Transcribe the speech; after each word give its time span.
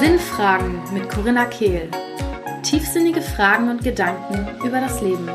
Sinnfragen 0.00 0.82
mit 0.92 1.08
Corinna 1.10 1.44
Kehl. 1.46 1.90
Tiefsinnige 2.62 3.20
Fragen 3.20 3.68
und 3.68 3.84
Gedanken 3.84 4.48
über 4.66 4.80
das 4.80 5.02
Leben. 5.02 5.28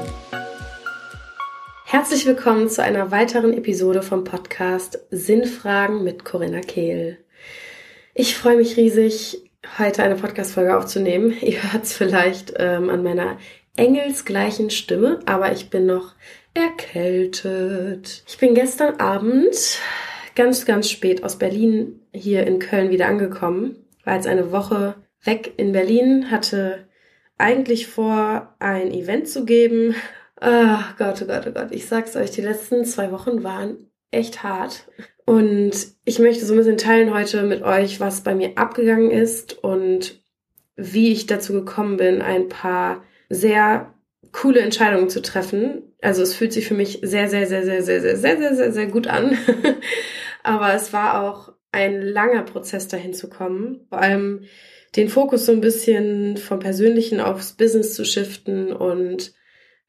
Herzlich 1.85 2.25
willkommen 2.25 2.69
zu 2.69 2.81
einer 2.81 3.11
weiteren 3.11 3.53
Episode 3.53 4.01
vom 4.01 4.23
Podcast 4.23 4.99
Sinnfragen 5.11 6.03
mit 6.03 6.25
Corinna 6.25 6.61
Kehl. 6.61 7.19
Ich 8.15 8.35
freue 8.35 8.57
mich 8.57 8.77
riesig, 8.77 9.43
heute 9.77 10.01
eine 10.01 10.15
Podcast-Folge 10.15 10.75
aufzunehmen. 10.75 11.35
Ihr 11.41 11.71
hört 11.71 11.83
es 11.83 11.93
vielleicht 11.93 12.53
ähm, 12.57 12.89
an 12.89 13.03
meiner 13.03 13.37
engelsgleichen 13.75 14.69
Stimme, 14.69 15.19
aber 15.25 15.51
ich 15.51 15.69
bin 15.69 15.85
noch 15.85 16.15
erkältet. 16.53 18.23
Ich 18.27 18.37
bin 18.37 18.53
gestern 18.53 18.99
Abend 18.99 19.79
ganz, 20.35 20.65
ganz 20.65 20.89
spät 20.89 21.23
aus 21.23 21.37
Berlin 21.37 22.01
hier 22.13 22.45
in 22.47 22.59
Köln 22.59 22.89
wieder 22.89 23.07
angekommen. 23.07 23.75
War 24.03 24.15
jetzt 24.15 24.27
eine 24.27 24.51
Woche 24.51 24.95
weg 25.23 25.53
in 25.57 25.71
Berlin, 25.71 26.31
hatte 26.31 26.87
eigentlich 27.37 27.87
vor, 27.87 28.55
ein 28.59 28.91
Event 28.91 29.27
zu 29.27 29.45
geben. 29.45 29.95
Oh 30.41 30.77
Gott, 30.97 31.21
oh 31.21 31.25
Gott, 31.25 31.45
oh 31.47 31.51
Gott. 31.51 31.71
Ich 31.71 31.87
sag's 31.87 32.15
euch, 32.15 32.31
die 32.31 32.41
letzten 32.41 32.85
zwei 32.85 33.11
Wochen 33.11 33.43
waren 33.43 33.89
echt 34.11 34.43
hart. 34.43 34.87
Und 35.25 35.73
ich 36.05 36.19
möchte 36.19 36.45
so 36.45 36.53
ein 36.53 36.57
bisschen 36.57 36.77
teilen 36.77 37.13
heute 37.13 37.43
mit 37.43 37.61
euch, 37.61 37.99
was 37.99 38.21
bei 38.21 38.33
mir 38.33 38.57
abgegangen 38.57 39.11
ist 39.11 39.63
und 39.63 40.21
wie 40.75 41.11
ich 41.11 41.27
dazu 41.27 41.53
gekommen 41.53 41.97
bin, 41.97 42.21
ein 42.21 42.49
paar 42.49 43.03
sehr 43.29 43.93
coole 44.31 44.59
Entscheidungen 44.59 45.09
zu 45.09 45.21
treffen. 45.21 45.93
Also 46.01 46.21
es 46.21 46.35
fühlt 46.35 46.53
sich 46.53 46.67
für 46.67 46.73
mich 46.73 46.99
sehr, 47.01 47.29
sehr, 47.29 47.47
sehr, 47.47 47.63
sehr, 47.63 47.83
sehr, 47.83 48.01
sehr, 48.01 48.17
sehr, 48.17 48.37
sehr, 48.37 48.55
sehr, 48.55 48.71
sehr 48.71 48.87
gut 48.87 49.07
an. 49.07 49.37
Aber 50.43 50.73
es 50.73 50.93
war 50.93 51.23
auch 51.23 51.53
ein 51.71 52.01
langer 52.01 52.43
Prozess 52.43 52.87
dahin 52.87 53.13
zu 53.13 53.29
kommen. 53.29 53.85
Vor 53.89 53.99
allem 53.99 54.45
den 54.95 55.09
Fokus 55.09 55.45
so 55.45 55.51
ein 55.51 55.61
bisschen 55.61 56.37
vom 56.37 56.59
Persönlichen 56.59 57.19
aufs 57.19 57.53
Business 57.53 57.93
zu 57.93 58.05
shiften 58.05 58.73
und 58.73 59.33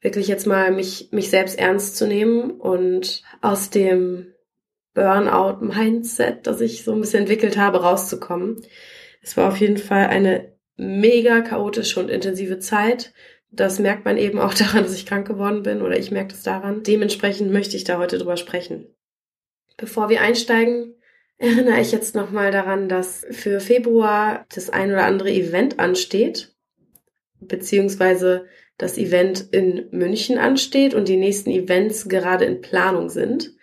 wirklich 0.01 0.27
jetzt 0.27 0.47
mal 0.47 0.71
mich, 0.71 1.09
mich 1.11 1.29
selbst 1.29 1.57
ernst 1.57 1.95
zu 1.97 2.07
nehmen 2.07 2.51
und 2.51 3.23
aus 3.41 3.69
dem 3.69 4.27
Burnout-Mindset, 4.93 6.45
das 6.47 6.61
ich 6.61 6.83
so 6.83 6.93
ein 6.93 7.01
bisschen 7.01 7.21
entwickelt 7.21 7.57
habe, 7.57 7.81
rauszukommen. 7.81 8.61
Es 9.21 9.37
war 9.37 9.47
auf 9.47 9.57
jeden 9.57 9.77
Fall 9.77 10.07
eine 10.07 10.51
mega 10.81 11.41
chaotische 11.41 11.99
und 11.99 12.09
intensive 12.09 12.57
Zeit. 12.57 13.13
Das 13.51 13.79
merkt 13.79 14.03
man 14.03 14.17
eben 14.17 14.39
auch 14.39 14.53
daran, 14.55 14.83
dass 14.83 14.95
ich 14.95 15.05
krank 15.05 15.27
geworden 15.27 15.63
bin 15.63 15.81
oder 15.81 15.97
ich 15.97 16.11
merke 16.11 16.29
das 16.29 16.43
daran. 16.43 16.83
Dementsprechend 16.83 17.51
möchte 17.51 17.77
ich 17.77 17.83
da 17.83 17.97
heute 17.97 18.17
drüber 18.17 18.37
sprechen. 18.37 18.87
Bevor 19.77 20.09
wir 20.09 20.21
einsteigen, 20.21 20.95
erinnere 21.37 21.81
ich 21.81 21.91
jetzt 21.91 22.15
nochmal 22.15 22.51
daran, 22.51 22.89
dass 22.89 23.25
für 23.29 23.59
Februar 23.59 24.45
das 24.53 24.69
ein 24.69 24.91
oder 24.91 25.05
andere 25.05 25.31
Event 25.31 25.79
ansteht, 25.79 26.53
beziehungsweise 27.39 28.45
das 28.77 28.97
Event 28.97 29.47
in 29.51 29.87
München 29.91 30.37
ansteht 30.37 30.93
und 30.93 31.07
die 31.07 31.17
nächsten 31.17 31.51
Events 31.51 32.09
gerade 32.09 32.45
in 32.45 32.61
Planung 32.61 33.09
sind. 33.09 33.53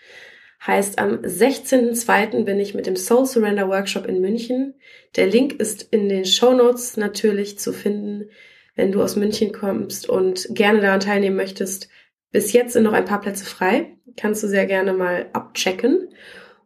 Heißt, 0.66 0.98
am 0.98 1.20
16.02. 1.20 2.44
bin 2.44 2.58
ich 2.58 2.74
mit 2.74 2.86
dem 2.86 2.96
Soul 2.96 3.26
Surrender 3.26 3.68
Workshop 3.68 4.06
in 4.06 4.20
München. 4.20 4.74
Der 5.16 5.26
Link 5.26 5.54
ist 5.54 5.82
in 5.92 6.08
den 6.08 6.24
Show 6.24 6.52
Notes 6.52 6.96
natürlich 6.96 7.58
zu 7.58 7.72
finden, 7.72 8.30
wenn 8.74 8.90
du 8.92 9.02
aus 9.02 9.16
München 9.16 9.52
kommst 9.52 10.08
und 10.08 10.48
gerne 10.50 10.80
daran 10.80 11.00
teilnehmen 11.00 11.36
möchtest. 11.36 11.88
Bis 12.32 12.52
jetzt 12.52 12.72
sind 12.72 12.82
noch 12.82 12.92
ein 12.92 13.04
paar 13.04 13.20
Plätze 13.20 13.44
frei. 13.44 13.96
Kannst 14.16 14.42
du 14.42 14.48
sehr 14.48 14.66
gerne 14.66 14.92
mal 14.92 15.30
abchecken. 15.32 16.08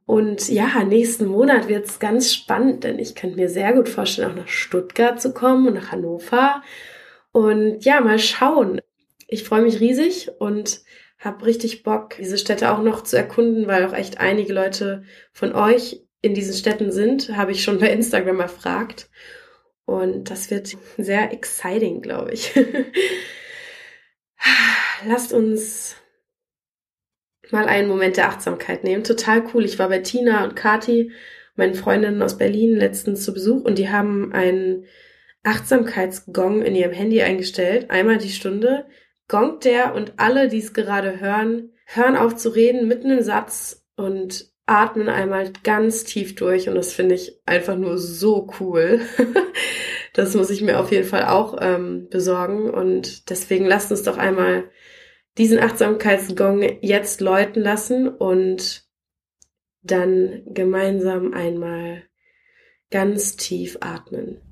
Und 0.07 0.49
ja, 0.49 0.83
nächsten 0.85 1.27
Monat 1.27 1.69
wird's 1.69 2.01
ganz 2.01 2.33
spannend, 2.33 2.85
denn 2.85 2.99
ich 2.99 3.15
könnte 3.15 3.37
mir 3.37 3.49
sehr 3.49 3.73
gut 3.73 3.89
vorstellen, 3.89 4.31
auch 4.31 4.37
nach 4.37 4.49
Stuttgart 4.49 5.21
zu 5.21 5.33
kommen 5.33 5.69
und 5.69 5.75
nach 5.75 5.93
Hannover. 5.93 6.63
Und 7.31 7.85
ja, 7.85 8.01
mal 8.01 8.19
schauen. 8.19 8.81
Ich 9.29 9.45
freue 9.45 9.63
mich 9.63 9.81
riesig 9.81 10.31
und 10.39 10.83
habe 11.25 11.47
richtig 11.47 11.83
Bock, 11.83 12.17
diese 12.19 12.37
Städte 12.37 12.73
auch 12.73 12.83
noch 12.83 13.03
zu 13.03 13.17
erkunden, 13.17 13.69
weil 13.69 13.87
auch 13.87 13.93
echt 13.93 14.19
einige 14.19 14.53
Leute 14.53 15.05
von 15.33 15.55
euch 15.55 16.03
in 16.21 16.35
diesen 16.35 16.55
Städten 16.55 16.93
sind, 16.93 17.37
habe 17.37 17.53
ich 17.53 17.63
schon 17.63 17.79
bei 17.79 17.91
Instagram 17.91 18.41
erfragt. 18.41 19.09
Und 19.85 20.31
das 20.31 20.51
wird 20.51 20.77
sehr 20.97 21.33
exciting, 21.33 22.03
glaube 22.03 22.33
ich. 22.33 22.53
Lasst 25.07 25.33
uns 25.33 25.97
mal 27.51 27.67
einen 27.67 27.89
Moment 27.89 28.17
der 28.17 28.29
Achtsamkeit 28.29 28.85
nehmen. 28.85 29.05
Total 29.05 29.45
cool. 29.53 29.65
Ich 29.65 29.79
war 29.79 29.89
bei 29.89 29.99
Tina 29.99 30.45
und 30.45 30.57
Kati, 30.57 31.13
meinen 31.55 31.75
Freundinnen 31.75 32.23
aus 32.23 32.39
Berlin, 32.39 32.77
letztens 32.77 33.25
zu 33.25 33.35
Besuch 33.35 33.65
und 33.65 33.79
die 33.79 33.91
haben 33.91 34.33
einen 34.33 34.87
Achtsamkeitsgong 35.43 36.63
in 36.63 36.75
ihrem 36.75 36.93
Handy 36.93 37.21
eingestellt. 37.21 37.91
Einmal 37.91 38.19
die 38.19 38.31
Stunde 38.31 38.87
gongt 39.33 39.65
der 39.65 39.95
und 39.95 40.13
alle, 40.19 40.49
die 40.49 40.59
es 40.59 40.75
gerade 40.75 41.19
hören, 41.19 41.73
hören 41.87 42.17
auf 42.17 42.37
zu 42.37 42.51
reden 42.51 42.87
mitten 42.87 43.11
im 43.11 43.23
Satz 43.23 43.83
und 43.97 44.53
atmen 44.67 45.09
einmal 45.09 45.55
ganz 45.65 46.05
tief 46.05 46.35
durch 46.35 46.69
und 46.69 46.75
das 46.75 46.93
finde 46.93 47.15
ich 47.15 47.41
einfach 47.47 47.77
nur 47.77 47.97
so 47.97 48.51
cool. 48.61 49.01
das 50.13 50.35
muss 50.35 50.51
ich 50.51 50.61
mir 50.61 50.79
auf 50.79 50.93
jeden 50.93 51.09
Fall 51.09 51.25
auch 51.25 51.57
ähm, 51.63 52.09
besorgen 52.11 52.69
und 52.69 53.31
deswegen 53.31 53.65
lasst 53.65 53.91
uns 53.91 54.03
doch 54.03 54.19
einmal 54.19 54.65
diesen 55.39 55.59
Achtsamkeitsgong 55.59 56.81
jetzt 56.83 57.23
läuten 57.23 57.63
lassen 57.63 58.09
und 58.09 58.85
dann 59.81 60.43
gemeinsam 60.45 61.33
einmal 61.33 62.03
ganz 62.91 63.37
tief 63.37 63.79
atmen. 63.81 64.43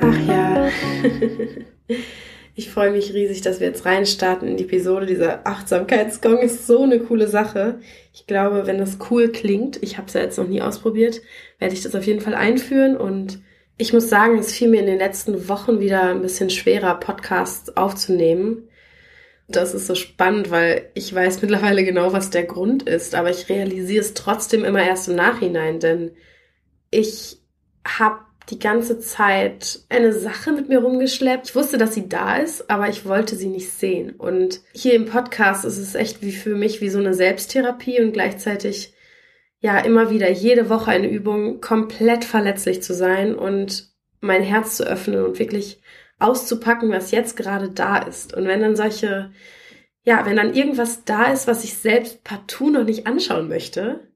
Ach 0.00 0.18
ja. 0.26 0.68
Ich 2.54 2.70
freue 2.70 2.90
mich 2.90 3.14
riesig, 3.14 3.42
dass 3.42 3.60
wir 3.60 3.68
jetzt 3.68 3.86
reinstarten 3.86 4.48
in 4.48 4.56
die 4.56 4.64
Episode. 4.64 5.06
Dieser 5.06 5.46
Achtsamkeitsgong 5.46 6.38
ist 6.40 6.66
so 6.66 6.82
eine 6.82 6.98
coole 6.98 7.28
Sache. 7.28 7.78
Ich 8.12 8.26
glaube, 8.26 8.66
wenn 8.66 8.78
das 8.78 8.98
cool 9.12 9.28
klingt, 9.28 9.80
ich 9.80 9.96
habe 9.96 10.08
es 10.08 10.14
ja 10.14 10.22
jetzt 10.22 10.38
noch 10.38 10.48
nie 10.48 10.60
ausprobiert, 10.60 11.20
werde 11.60 11.74
ich 11.74 11.84
das 11.84 11.94
auf 11.94 12.04
jeden 12.04 12.20
Fall 12.20 12.34
einführen. 12.34 12.96
Und 12.96 13.38
ich 13.76 13.92
muss 13.92 14.08
sagen, 14.08 14.38
es 14.38 14.52
fiel 14.52 14.68
mir 14.68 14.80
in 14.80 14.86
den 14.86 14.98
letzten 14.98 15.48
Wochen 15.48 15.78
wieder 15.78 16.02
ein 16.02 16.20
bisschen 16.20 16.50
schwerer, 16.50 16.96
Podcasts 16.96 17.76
aufzunehmen. 17.76 18.67
Das 19.48 19.72
ist 19.72 19.86
so 19.86 19.94
spannend, 19.94 20.50
weil 20.50 20.90
ich 20.94 21.12
weiß 21.14 21.40
mittlerweile 21.40 21.82
genau, 21.82 22.12
was 22.12 22.28
der 22.28 22.44
Grund 22.44 22.82
ist, 22.82 23.14
aber 23.14 23.30
ich 23.30 23.48
realisiere 23.48 24.02
es 24.02 24.12
trotzdem 24.14 24.62
immer 24.62 24.82
erst 24.86 25.08
im 25.08 25.16
Nachhinein, 25.16 25.80
denn 25.80 26.12
ich 26.90 27.38
habe 27.86 28.20
die 28.50 28.58
ganze 28.58 28.98
Zeit 28.98 29.80
eine 29.88 30.12
Sache 30.12 30.52
mit 30.52 30.68
mir 30.68 30.78
rumgeschleppt. 30.78 31.48
Ich 31.48 31.54
wusste, 31.54 31.78
dass 31.78 31.94
sie 31.94 32.08
da 32.08 32.36
ist, 32.36 32.70
aber 32.70 32.88
ich 32.88 33.04
wollte 33.04 33.36
sie 33.36 33.48
nicht 33.48 33.70
sehen. 33.70 34.12
Und 34.12 34.60
hier 34.72 34.94
im 34.94 35.06
Podcast 35.06 35.64
ist 35.64 35.78
es 35.78 35.94
echt 35.94 36.22
wie 36.22 36.32
für 36.32 36.54
mich 36.54 36.80
wie 36.80 36.88
so 36.88 36.98
eine 36.98 37.14
Selbsttherapie 37.14 38.00
und 38.00 38.12
gleichzeitig 38.12 38.94
ja 39.60 39.78
immer 39.78 40.10
wieder 40.10 40.30
jede 40.30 40.68
Woche 40.68 40.90
eine 40.90 41.10
Übung, 41.10 41.60
komplett 41.60 42.24
verletzlich 42.24 42.82
zu 42.82 42.94
sein 42.94 43.34
und 43.34 43.90
mein 44.20 44.42
Herz 44.42 44.76
zu 44.76 44.84
öffnen 44.84 45.24
und 45.24 45.38
wirklich 45.38 45.80
auszupacken, 46.18 46.90
was 46.90 47.10
jetzt 47.10 47.36
gerade 47.36 47.70
da 47.70 47.98
ist. 47.98 48.34
Und 48.34 48.46
wenn 48.46 48.60
dann 48.60 48.76
solche, 48.76 49.30
ja, 50.04 50.24
wenn 50.26 50.36
dann 50.36 50.54
irgendwas 50.54 51.04
da 51.04 51.32
ist, 51.32 51.46
was 51.46 51.64
ich 51.64 51.74
selbst 51.74 52.24
partout 52.24 52.70
noch 52.70 52.84
nicht 52.84 53.06
anschauen 53.06 53.48
möchte, 53.48 54.08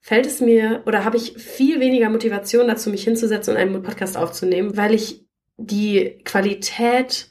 fällt 0.00 0.26
es 0.26 0.40
mir 0.40 0.82
oder 0.86 1.04
habe 1.04 1.16
ich 1.16 1.34
viel 1.38 1.80
weniger 1.80 2.10
Motivation 2.10 2.68
dazu, 2.68 2.90
mich 2.90 3.04
hinzusetzen 3.04 3.54
und 3.54 3.60
einen 3.60 3.82
Podcast 3.82 4.16
aufzunehmen, 4.16 4.76
weil 4.76 4.94
ich 4.94 5.26
die 5.56 6.20
Qualität 6.24 7.30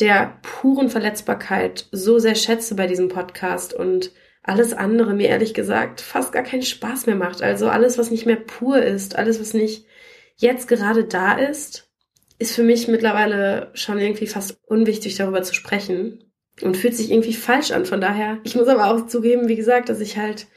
der 0.00 0.38
puren 0.42 0.88
Verletzbarkeit 0.88 1.88
so 1.92 2.18
sehr 2.18 2.34
schätze 2.34 2.74
bei 2.74 2.86
diesem 2.86 3.08
Podcast 3.08 3.74
und 3.74 4.12
alles 4.42 4.72
andere 4.72 5.14
mir 5.14 5.28
ehrlich 5.28 5.54
gesagt 5.54 6.00
fast 6.00 6.32
gar 6.32 6.42
keinen 6.42 6.62
Spaß 6.62 7.06
mehr 7.06 7.16
macht. 7.16 7.42
Also 7.42 7.68
alles, 7.68 7.98
was 7.98 8.10
nicht 8.10 8.26
mehr 8.26 8.36
pur 8.36 8.82
ist, 8.82 9.16
alles, 9.16 9.40
was 9.40 9.54
nicht 9.54 9.86
jetzt 10.36 10.68
gerade 10.68 11.04
da 11.04 11.34
ist, 11.34 11.89
ist 12.40 12.56
für 12.56 12.64
mich 12.64 12.88
mittlerweile 12.88 13.70
schon 13.74 13.98
irgendwie 14.00 14.26
fast 14.26 14.58
unwichtig, 14.66 15.14
darüber 15.14 15.42
zu 15.42 15.54
sprechen 15.54 16.32
und 16.60 16.76
fühlt 16.76 16.96
sich 16.96 17.12
irgendwie 17.12 17.34
falsch 17.34 17.70
an. 17.70 17.86
Von 17.86 18.00
daher, 18.00 18.40
ich 18.42 18.56
muss 18.56 18.66
aber 18.66 18.92
auch 18.92 19.06
zugeben, 19.06 19.48
wie 19.48 19.56
gesagt, 19.56 19.88
dass 19.88 20.00
ich 20.00 20.16
halt 20.16 20.48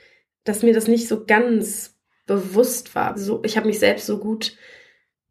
dass 0.43 0.63
mir 0.63 0.73
das 0.73 0.87
nicht 0.87 1.07
so 1.07 1.25
ganz 1.25 1.95
bewusst 2.25 2.95
war. 2.95 3.17
So, 3.17 3.41
ich 3.43 3.57
habe 3.57 3.67
mich 3.67 3.79
selbst 3.79 4.05
so 4.05 4.17
gut 4.17 4.55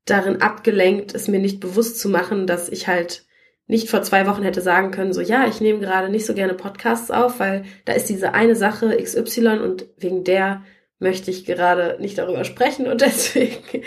darin 0.05 0.43
abgelenkt, 0.43 1.15
es 1.15 1.29
mir 1.29 1.39
nicht 1.39 1.61
bewusst 1.61 2.01
zu 2.01 2.09
machen, 2.09 2.47
dass 2.47 2.69
ich 2.69 2.89
halt 2.89 3.25
nicht 3.67 3.89
vor 3.89 4.03
zwei 4.03 4.27
Wochen 4.27 4.43
hätte 4.43 4.61
sagen 4.61 4.91
können, 4.91 5.13
so 5.13 5.21
ja, 5.21 5.47
ich 5.47 5.61
nehme 5.61 5.79
gerade 5.79 6.11
nicht 6.11 6.27
so 6.27 6.35
gerne 6.35 6.55
Podcasts 6.55 7.11
auf, 7.11 7.39
weil 7.39 7.65
da 7.85 7.93
ist 7.93 8.09
diese 8.09 8.35
eine 8.35 8.57
Sache 8.57 8.97
XY 9.01 9.61
und 9.61 9.87
wegen 9.97 10.25
der 10.25 10.65
möchte 11.03 11.31
ich 11.31 11.45
gerade 11.45 11.99
nicht 12.01 12.17
darüber 12.17 12.45
sprechen 12.45 12.87
und 12.87 13.01
deswegen 13.03 13.83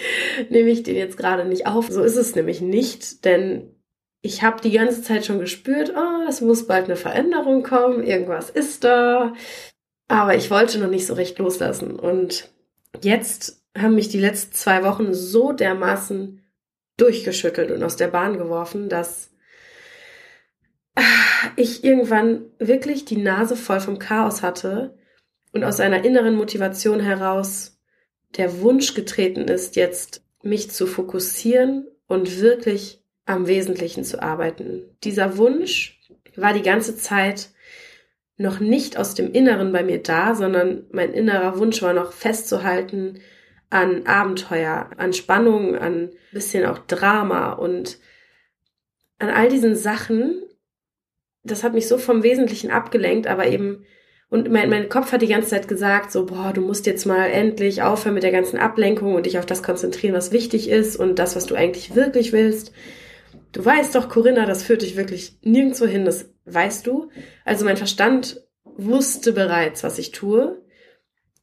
nehme 0.50 0.70
ich 0.70 0.84
den 0.84 0.96
jetzt 0.96 1.18
gerade 1.18 1.46
nicht 1.46 1.66
auf. 1.66 1.90
So 1.90 2.04
ist 2.04 2.18
es 2.18 2.36
nämlich 2.36 2.62
nicht, 2.62 3.26
denn 3.26 3.72
ich 4.22 4.44
habe 4.44 4.62
die 4.62 4.72
ganze 4.72 5.02
Zeit 5.02 5.26
schon 5.26 5.40
gespürt, 5.40 5.94
oh, 5.96 6.28
es 6.28 6.42
muss 6.42 6.68
bald 6.68 6.86
eine 6.86 6.96
Veränderung 6.96 7.64
kommen, 7.64 8.04
irgendwas 8.04 8.50
ist 8.50 8.84
da. 8.84 9.34
Aber 10.08 10.36
ich 10.36 10.52
wollte 10.52 10.80
noch 10.80 10.90
nicht 10.90 11.08
so 11.08 11.14
recht 11.14 11.38
loslassen. 11.40 12.00
Und 12.00 12.52
jetzt 13.02 13.64
haben 13.78 13.96
mich 13.96 14.10
die 14.10 14.20
letzten 14.20 14.54
zwei 14.54 14.84
Wochen 14.84 15.14
so 15.14 15.52
dermaßen 15.52 16.42
durchgeschüttelt 16.98 17.72
und 17.72 17.84
aus 17.84 17.98
der 17.98 18.08
Bahn 18.08 18.38
geworfen, 18.38 18.90
dass 18.90 19.32
ich 21.56 21.84
irgendwann 21.84 22.46
wirklich 22.58 23.06
die 23.06 23.18
Nase 23.18 23.56
voll 23.56 23.80
vom 23.80 24.00
Chaos 24.00 24.42
hatte 24.42 24.98
und 25.56 25.64
aus 25.64 25.80
einer 25.80 26.04
inneren 26.04 26.36
Motivation 26.36 27.00
heraus 27.00 27.80
der 28.36 28.60
Wunsch 28.60 28.94
getreten 28.94 29.48
ist, 29.48 29.78
jetzt 29.78 30.22
mich 30.44 30.70
zu 30.70 30.86
fokussieren 30.86 31.88
und 32.08 32.42
wirklich 32.42 33.02
am 33.26 33.48
Wesentlichen 33.48 34.04
zu 34.04 34.22
arbeiten. 34.22 34.84
Dieser 35.06 35.38
Wunsch 35.38 36.02
war 36.36 36.54
die 36.54 36.62
ganze 36.62 36.98
Zeit 36.98 37.52
noch 38.36 38.60
nicht 38.60 38.98
aus 38.98 39.16
dem 39.16 39.32
Inneren 39.32 39.72
bei 39.72 39.82
mir 39.82 40.04
da, 40.04 40.36
sondern 40.36 40.88
mein 40.92 41.14
innerer 41.14 41.58
Wunsch 41.58 41.82
war 41.82 41.94
noch 41.94 42.12
festzuhalten 42.12 43.22
an 43.70 44.06
Abenteuer, 44.06 44.90
an 44.98 45.14
Spannung, 45.14 45.78
an 45.78 46.12
bisschen 46.34 46.66
auch 46.66 46.80
Drama 46.80 47.54
und 47.54 47.98
an 49.20 49.30
all 49.30 49.48
diesen 49.48 49.78
Sachen. 49.78 50.44
Das 51.44 51.64
hat 51.64 51.74
mich 51.74 51.88
so 51.88 51.98
vom 51.98 52.24
Wesentlichen 52.24 52.72
abgelenkt, 52.72 53.28
aber 53.28 53.48
eben 53.48 53.86
und 54.36 54.52
mein, 54.52 54.70
mein 54.70 54.90
Kopf 54.90 55.14
hat 55.14 55.22
die 55.22 55.28
ganze 55.28 55.52
Zeit 55.52 55.70
gesagt, 55.70 56.12
so, 56.12 56.26
boah, 56.26 56.52
du 56.54 56.60
musst 56.60 56.86
jetzt 56.86 57.06
mal 57.06 57.28
endlich 57.28 57.84
aufhören 57.84 58.16
mit 58.16 58.24
der 58.24 58.34
ganzen 58.34 58.60
Ablenkung 58.60 59.16
und 59.16 59.26
dich 59.26 59.40
auf 59.40 59.46
das 59.46 59.64
konzentrieren, 59.64 60.14
was 60.14 60.34
wichtig 60.34 60.70
ist 60.70 60.98
und 60.98 61.20
das, 61.20 61.38
was 61.38 61.46
du 61.46 61.56
eigentlich 61.56 61.96
wirklich 61.96 62.34
willst. 62.34 62.74
Du 63.54 63.64
weißt 63.64 63.96
doch, 63.96 64.10
Corinna, 64.10 64.46
das 64.46 64.62
führt 64.62 64.82
dich 64.82 64.98
wirklich 64.98 65.38
nirgendwo 65.42 65.86
hin, 65.86 66.04
das 66.04 66.30
weißt 66.44 66.86
du. 66.86 67.12
Also 67.46 67.64
mein 67.64 67.78
Verstand 67.78 68.46
wusste 68.66 69.32
bereits, 69.32 69.86
was 69.86 70.00
ich 70.00 70.12
tue. 70.12 70.62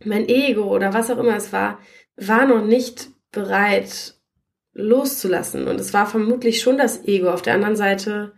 Mein 0.05 0.29
Ego 0.29 0.65
oder 0.65 0.93
was 0.93 1.11
auch 1.11 1.17
immer 1.17 1.35
es 1.35 1.51
war, 1.51 1.79
war 2.17 2.47
noch 2.47 2.63
nicht 2.63 3.09
bereit 3.31 4.17
loszulassen. 4.75 5.67
Und 5.67 5.81
es 5.81 5.95
war 5.95 6.07
vermutlich 6.07 6.61
schon 6.61 6.77
das 6.77 7.07
Ego. 7.07 7.31
Auf 7.31 7.41
der 7.41 7.55
anderen 7.55 7.77
Seite 7.77 8.35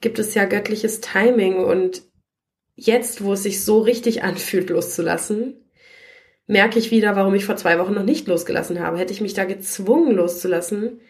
gibt 0.00 0.18
es 0.18 0.32
ja 0.32 0.46
göttliches 0.46 1.02
Timing 1.02 1.62
und 1.62 2.08
jetzt, 2.78 3.24
wo 3.24 3.32
es 3.32 3.42
sich 3.42 3.64
so 3.64 3.80
richtig 3.80 4.22
anfühlt, 4.22 4.70
loszulassen, 4.70 5.56
merke 6.46 6.78
ich 6.78 6.90
wieder, 6.90 7.16
warum 7.16 7.34
ich 7.34 7.44
vor 7.44 7.56
zwei 7.56 7.78
Wochen 7.78 7.92
noch 7.92 8.04
nicht 8.04 8.28
losgelassen 8.28 8.80
habe. 8.80 8.98
Hätte 8.98 9.12
ich 9.12 9.20
mich 9.20 9.34
da 9.34 9.44
gezwungen 9.44 10.14
loszulassen, 10.14 11.00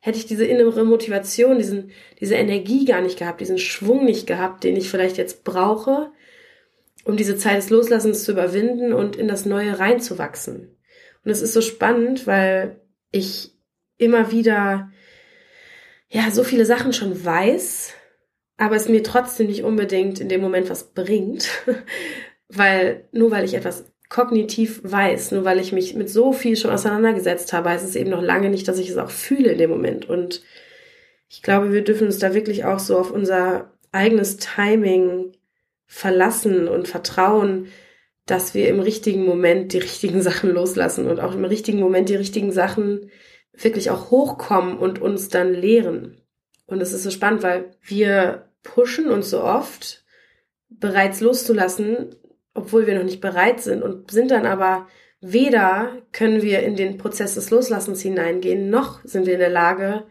hätte 0.00 0.18
ich 0.18 0.26
diese 0.26 0.46
innere 0.46 0.84
Motivation, 0.84 1.58
diesen, 1.58 1.90
diese 2.18 2.34
Energie 2.34 2.86
gar 2.86 3.02
nicht 3.02 3.18
gehabt, 3.18 3.40
diesen 3.40 3.58
Schwung 3.58 4.04
nicht 4.06 4.26
gehabt, 4.26 4.64
den 4.64 4.74
ich 4.76 4.88
vielleicht 4.88 5.18
jetzt 5.18 5.44
brauche, 5.44 6.10
um 7.04 7.16
diese 7.16 7.36
Zeit 7.36 7.58
des 7.58 7.70
Loslassens 7.70 8.24
zu 8.24 8.32
überwinden 8.32 8.94
und 8.94 9.16
in 9.16 9.28
das 9.28 9.44
Neue 9.44 9.78
reinzuwachsen. 9.78 10.76
Und 11.24 11.30
es 11.30 11.42
ist 11.42 11.52
so 11.52 11.60
spannend, 11.60 12.26
weil 12.26 12.80
ich 13.10 13.52
immer 13.98 14.32
wieder, 14.32 14.90
ja, 16.08 16.30
so 16.30 16.42
viele 16.42 16.64
Sachen 16.64 16.94
schon 16.94 17.22
weiß, 17.22 17.92
aber 18.58 18.76
es 18.76 18.88
mir 18.88 19.02
trotzdem 19.02 19.46
nicht 19.46 19.64
unbedingt 19.64 20.20
in 20.20 20.28
dem 20.28 20.42
Moment 20.42 20.68
was 20.68 20.92
bringt, 20.92 21.48
weil 22.48 23.08
nur 23.12 23.30
weil 23.30 23.44
ich 23.44 23.54
etwas 23.54 23.86
kognitiv 24.08 24.80
weiß, 24.84 25.32
nur 25.32 25.44
weil 25.44 25.60
ich 25.60 25.72
mich 25.72 25.94
mit 25.94 26.10
so 26.10 26.32
viel 26.32 26.56
schon 26.56 26.70
auseinandergesetzt 26.70 27.52
habe, 27.52 27.70
heißt 27.70 27.86
es 27.86 27.94
eben 27.94 28.10
noch 28.10 28.22
lange 28.22 28.50
nicht, 28.50 28.66
dass 28.66 28.78
ich 28.78 28.90
es 28.90 28.96
auch 28.96 29.10
fühle 29.10 29.52
in 29.52 29.58
dem 29.58 29.70
Moment. 29.70 30.08
Und 30.08 30.42
ich 31.28 31.42
glaube, 31.42 31.72
wir 31.72 31.84
dürfen 31.84 32.06
uns 32.06 32.18
da 32.18 32.34
wirklich 32.34 32.64
auch 32.64 32.78
so 32.78 32.98
auf 32.98 33.10
unser 33.10 33.72
eigenes 33.92 34.38
Timing 34.38 35.32
verlassen 35.86 36.68
und 36.68 36.88
vertrauen, 36.88 37.68
dass 38.26 38.54
wir 38.54 38.68
im 38.68 38.80
richtigen 38.80 39.24
Moment 39.24 39.72
die 39.72 39.78
richtigen 39.78 40.20
Sachen 40.20 40.50
loslassen 40.50 41.06
und 41.06 41.20
auch 41.20 41.34
im 41.34 41.44
richtigen 41.44 41.80
Moment 41.80 42.08
die 42.08 42.16
richtigen 42.16 42.52
Sachen 42.52 43.10
wirklich 43.52 43.90
auch 43.90 44.10
hochkommen 44.10 44.78
und 44.78 45.00
uns 45.00 45.28
dann 45.28 45.54
lehren. 45.54 46.20
Und 46.66 46.82
es 46.82 46.92
ist 46.92 47.04
so 47.04 47.10
spannend, 47.10 47.42
weil 47.42 47.70
wir 47.82 48.47
pushen 48.62 49.10
uns 49.10 49.30
so 49.30 49.42
oft, 49.42 50.04
bereits 50.68 51.20
loszulassen, 51.20 52.14
obwohl 52.54 52.86
wir 52.86 52.96
noch 52.96 53.04
nicht 53.04 53.20
bereit 53.20 53.60
sind 53.60 53.82
und 53.82 54.10
sind 54.10 54.30
dann 54.30 54.46
aber 54.46 54.86
weder 55.20 56.02
können 56.12 56.42
wir 56.42 56.60
in 56.60 56.76
den 56.76 56.98
Prozess 56.98 57.34
des 57.34 57.50
Loslassens 57.50 58.00
hineingehen, 58.02 58.70
noch 58.70 59.04
sind 59.04 59.26
wir 59.26 59.34
in 59.34 59.40
der 59.40 59.50
Lage, 59.50 60.04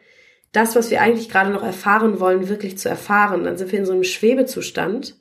das, 0.51 0.75
was 0.75 0.89
wir 0.89 1.01
eigentlich 1.01 1.29
gerade 1.29 1.51
noch 1.51 1.63
erfahren 1.63 2.19
wollen, 2.19 2.49
wirklich 2.49 2.77
zu 2.77 2.89
erfahren. 2.89 3.43
Dann 3.43 3.57
sind 3.57 3.71
wir 3.71 3.79
in 3.79 3.85
so 3.85 3.93
einem 3.93 4.03
Schwebezustand. 4.03 5.15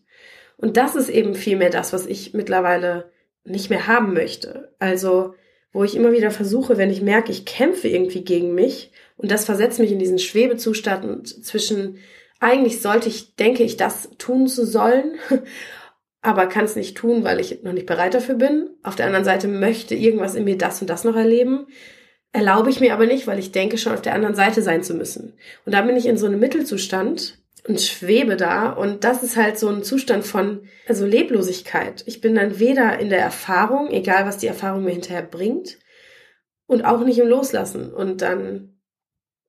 Und 0.56 0.76
das 0.76 0.96
ist 0.96 1.10
eben 1.10 1.34
vielmehr 1.34 1.70
das, 1.70 1.92
was 1.92 2.06
ich 2.06 2.32
mittlerweile 2.32 3.10
nicht 3.44 3.68
mehr 3.68 3.86
haben 3.86 4.14
möchte. 4.14 4.72
Also, 4.78 5.34
wo 5.72 5.84
ich 5.84 5.94
immer 5.94 6.12
wieder 6.12 6.30
versuche, 6.30 6.78
wenn 6.78 6.90
ich 6.90 7.02
merke, 7.02 7.32
ich 7.32 7.44
kämpfe 7.44 7.88
irgendwie 7.88 8.24
gegen 8.24 8.54
mich 8.54 8.92
und 9.16 9.30
das 9.30 9.44
versetzt 9.44 9.78
mich 9.78 9.92
in 9.92 9.98
diesen 9.98 10.18
Schwebezustand 10.18 11.28
zwischen 11.44 11.98
eigentlich 12.40 12.82
sollte 12.82 13.08
ich, 13.08 13.36
denke 13.36 13.62
ich, 13.62 13.76
das 13.76 14.10
tun 14.18 14.46
zu 14.46 14.66
sollen, 14.66 15.14
aber 16.22 16.46
kann 16.46 16.64
es 16.64 16.76
nicht 16.76 16.96
tun, 16.96 17.24
weil 17.24 17.40
ich 17.40 17.62
noch 17.62 17.72
nicht 17.72 17.86
bereit 17.86 18.14
dafür 18.14 18.34
bin. 18.34 18.70
Auf 18.82 18.96
der 18.96 19.06
anderen 19.06 19.24
Seite 19.24 19.48
möchte 19.48 19.94
irgendwas 19.94 20.34
in 20.34 20.44
mir 20.44 20.58
das 20.58 20.80
und 20.80 20.90
das 20.90 21.04
noch 21.04 21.16
erleben. 21.16 21.66
Erlaube 22.32 22.68
ich 22.68 22.80
mir 22.80 22.92
aber 22.92 23.06
nicht, 23.06 23.26
weil 23.26 23.38
ich 23.38 23.52
denke, 23.52 23.78
schon 23.78 23.94
auf 23.94 24.02
der 24.02 24.14
anderen 24.14 24.34
Seite 24.34 24.60
sein 24.60 24.82
zu 24.82 24.94
müssen. 24.94 25.34
Und 25.64 25.72
da 25.72 25.82
bin 25.82 25.96
ich 25.96 26.06
in 26.06 26.18
so 26.18 26.26
einem 26.26 26.40
Mittelzustand 26.40 27.38
und 27.66 27.80
schwebe 27.80 28.36
da. 28.36 28.72
Und 28.72 29.04
das 29.04 29.22
ist 29.22 29.36
halt 29.36 29.58
so 29.58 29.68
ein 29.68 29.82
Zustand 29.82 30.24
von, 30.24 30.68
also 30.86 31.06
Leblosigkeit. 31.06 32.02
Ich 32.06 32.20
bin 32.20 32.34
dann 32.34 32.58
weder 32.58 32.98
in 32.98 33.08
der 33.08 33.20
Erfahrung, 33.20 33.90
egal 33.90 34.26
was 34.26 34.38
die 34.38 34.46
Erfahrung 34.46 34.84
mir 34.84 34.90
hinterher 34.90 35.22
bringt, 35.22 35.78
und 36.66 36.84
auch 36.84 37.04
nicht 37.04 37.18
im 37.18 37.28
Loslassen. 37.28 37.92
Und 37.92 38.22
dann 38.22 38.75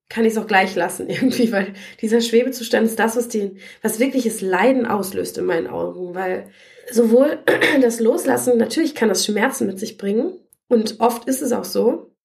kann 0.10 0.26
ich 0.26 0.34
es 0.34 0.38
auch 0.38 0.48
gleich 0.48 0.76
lassen 0.76 1.10
irgendwie, 1.10 1.52
weil 1.52 1.74
dieser 2.02 2.22
Schwebezustand 2.22 2.86
ist 2.86 3.00
das, 3.00 3.16
was 3.16 3.28
den, 3.28 3.60
was 3.82 4.00
wirkliches 4.00 4.42
Leiden 4.42 4.86
auslöst 4.86 5.38
in 5.38 5.46
meinen 5.46 5.68
Augen, 5.68 6.16
weil 6.16 6.50
sowohl 6.92 7.40
das 7.82 8.00
Loslassen, 8.00 8.58
natürlich 8.58 8.96
kann 8.96 9.10
das 9.10 9.26
Schmerzen 9.26 9.68
mit 9.68 9.80
sich 9.80 9.98
bringen 9.98 10.40
und 10.68 11.00
oft 11.00 11.28
ist 11.28 11.42
es 11.42 11.52
auch 11.52 11.66
so, 11.66 12.16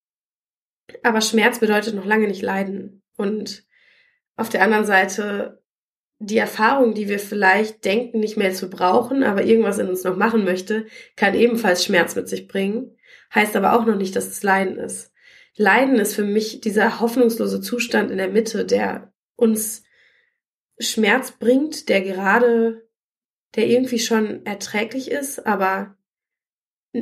aber 1.01 1.21
Schmerz 1.21 1.59
bedeutet 1.59 1.95
noch 1.95 2.05
lange 2.05 2.27
nicht 2.27 2.41
Leiden 2.41 3.03
und 3.17 3.65
auf 4.35 4.49
der 4.49 4.63
anderen 4.63 4.85
Seite 4.85 5.61
die 6.19 6.37
Erfahrung, 6.37 6.93
die 6.93 7.09
wir 7.09 7.19
vielleicht 7.19 7.83
denken, 7.83 8.19
nicht 8.19 8.37
mehr 8.37 8.53
zu 8.53 8.69
brauchen, 8.69 9.23
aber 9.23 9.43
irgendwas 9.43 9.77
in 9.77 9.89
uns 9.89 10.03
noch 10.03 10.15
machen 10.15 10.45
möchte, 10.45 10.85
kann 11.15 11.35
ebenfalls 11.35 11.83
Schmerz 11.83 12.15
mit 12.15 12.29
sich 12.29 12.47
bringen, 12.47 12.95
heißt 13.33 13.55
aber 13.55 13.73
auch 13.73 13.85
noch 13.85 13.97
nicht, 13.97 14.15
dass 14.15 14.27
es 14.27 14.41
Leiden 14.41 14.77
ist. 14.77 15.12
Leiden 15.55 15.99
ist 15.99 16.15
für 16.15 16.23
mich 16.23 16.61
dieser 16.61 16.99
hoffnungslose 16.99 17.61
Zustand 17.61 18.11
in 18.11 18.17
der 18.17 18.29
Mitte, 18.29 18.65
der 18.65 19.13
uns 19.35 19.83
Schmerz 20.79 21.31
bringt, 21.31 21.89
der 21.89 22.01
gerade, 22.01 22.87
der 23.55 23.67
irgendwie 23.67 23.99
schon 23.99 24.45
erträglich 24.45 25.11
ist, 25.11 25.45
aber 25.45 25.95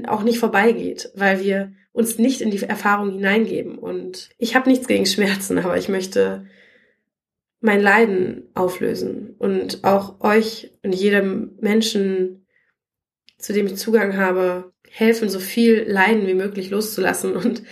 auch 0.08 0.24
nicht 0.24 0.40
vorbeigeht, 0.40 1.12
weil 1.16 1.44
wir 1.44 1.74
uns 1.92 2.18
nicht 2.18 2.42
in 2.42 2.52
die 2.52 2.62
Erfahrung 2.64 3.12
hineingeben. 3.12 3.78
Und 3.78 4.30
ich 4.38 4.56
habe 4.56 4.70
nichts 4.70 4.88
gegen 4.88 5.06
Schmerzen, 5.06 5.58
aber 5.58 5.78
ich 5.78 5.90
möchte 5.90 6.46
mein 7.60 7.82
Leiden 7.82 8.50
auflösen 8.54 9.36
und 9.38 9.84
auch 9.84 10.20
euch 10.22 10.72
und 10.84 10.94
jedem 10.94 11.58
Menschen, 11.60 12.48
zu 13.38 13.54
dem 13.54 13.68
ich 13.68 13.76
Zugang 13.76 14.18
habe, 14.18 14.74
helfen, 14.90 15.30
so 15.30 15.40
viel 15.40 15.84
Leiden 15.88 16.28
wie 16.28 16.34
möglich 16.34 16.70
loszulassen 16.70 17.36
und 17.36 17.64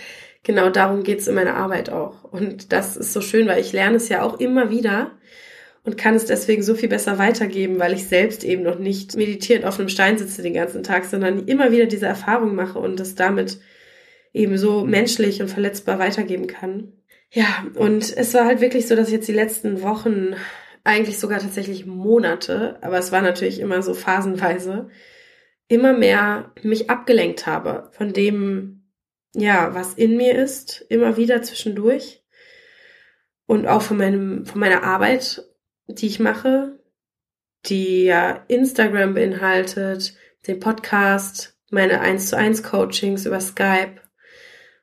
genau 0.42 0.70
darum 0.70 1.02
geht's 1.02 1.28
in 1.28 1.34
meiner 1.34 1.56
Arbeit 1.56 1.90
auch. 1.90 2.24
Und 2.24 2.72
das 2.72 2.96
ist 2.96 3.12
so 3.12 3.20
schön, 3.20 3.46
weil 3.46 3.60
ich 3.60 3.72
lerne 3.72 3.96
es 3.96 4.08
ja 4.08 4.22
auch 4.22 4.40
immer 4.40 4.70
wieder 4.70 5.12
und 5.84 5.96
kann 5.96 6.14
es 6.14 6.26
deswegen 6.26 6.62
so 6.62 6.74
viel 6.74 6.88
besser 6.88 7.18
weitergeben, 7.18 7.78
weil 7.78 7.94
ich 7.94 8.06
selbst 8.06 8.44
eben 8.44 8.62
noch 8.62 8.78
nicht 8.78 9.16
meditierend 9.16 9.64
auf 9.64 9.78
einem 9.78 9.88
Stein 9.88 10.18
sitze 10.18 10.42
den 10.42 10.54
ganzen 10.54 10.82
Tag, 10.82 11.04
sondern 11.04 11.46
immer 11.46 11.72
wieder 11.72 11.86
diese 11.86 12.06
Erfahrung 12.06 12.54
mache 12.54 12.78
und 12.78 13.00
das 13.00 13.14
damit 13.14 13.58
eben 14.32 14.58
so 14.58 14.84
menschlich 14.84 15.40
und 15.40 15.48
verletzbar 15.48 15.98
weitergeben 15.98 16.46
kann. 16.46 16.92
Ja, 17.32 17.64
und 17.74 18.16
es 18.16 18.34
war 18.34 18.44
halt 18.44 18.60
wirklich 18.60 18.88
so, 18.88 18.96
dass 18.96 19.08
ich 19.08 19.14
jetzt 19.14 19.28
die 19.28 19.32
letzten 19.32 19.82
Wochen, 19.82 20.34
eigentlich 20.82 21.18
sogar 21.18 21.40
tatsächlich 21.40 21.86
Monate, 21.86 22.78
aber 22.80 22.98
es 22.98 23.12
war 23.12 23.20
natürlich 23.20 23.60
immer 23.60 23.82
so 23.82 23.94
phasenweise, 23.94 24.88
immer 25.68 25.92
mehr 25.92 26.52
mich 26.62 26.90
abgelenkt 26.90 27.46
habe 27.46 27.90
von 27.92 28.12
dem, 28.12 28.79
ja, 29.34 29.74
was 29.74 29.94
in 29.94 30.16
mir 30.16 30.34
ist, 30.36 30.84
immer 30.88 31.16
wieder 31.16 31.42
zwischendurch. 31.42 32.24
Und 33.46 33.66
auch 33.66 33.82
von 33.82 33.96
meinem, 33.96 34.46
von 34.46 34.60
meiner 34.60 34.84
Arbeit, 34.84 35.44
die 35.88 36.06
ich 36.06 36.20
mache, 36.20 36.78
die 37.66 38.04
ja 38.04 38.44
Instagram 38.48 39.14
beinhaltet, 39.14 40.14
den 40.46 40.60
Podcast, 40.60 41.58
meine 41.70 42.00
1 42.00 42.28
zu 42.28 42.36
1 42.36 42.62
Coachings 42.62 43.26
über 43.26 43.40
Skype, 43.40 44.00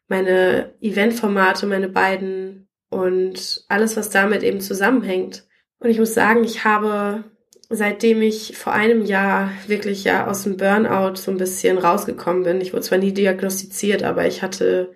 meine 0.08 0.76
Eventformate, 0.82 1.66
meine 1.66 1.90
beiden 1.90 2.70
und 2.90 3.66
alles, 3.68 3.98
was 3.98 4.10
damit 4.10 4.44
eben 4.44 4.62
zusammenhängt. 4.62 5.48
Und 5.80 5.90
ich 5.90 6.00
muss 6.00 6.14
sagen, 6.14 6.44
ich 6.44 6.64
habe 6.64 7.26
seitdem 7.70 8.22
ich 8.22 8.58
vor 8.58 8.74
einem 8.74 9.04
Jahr 9.06 9.52
wirklich 9.68 10.04
ja 10.04 10.28
aus 10.28 10.44
dem 10.44 10.58
Burnout 10.58 11.16
so 11.16 11.32
ein 11.32 11.38
bisschen 11.38 11.78
rausgekommen 11.78 12.44
bin, 12.44 12.62
ich 12.62 12.74
wurde 12.74 12.84
zwar 12.84 12.98
nie 12.98 13.14
diagnostiziert, 13.14 14.04
aber 14.04 14.26
ich 14.26 14.42
hatte 14.42 14.94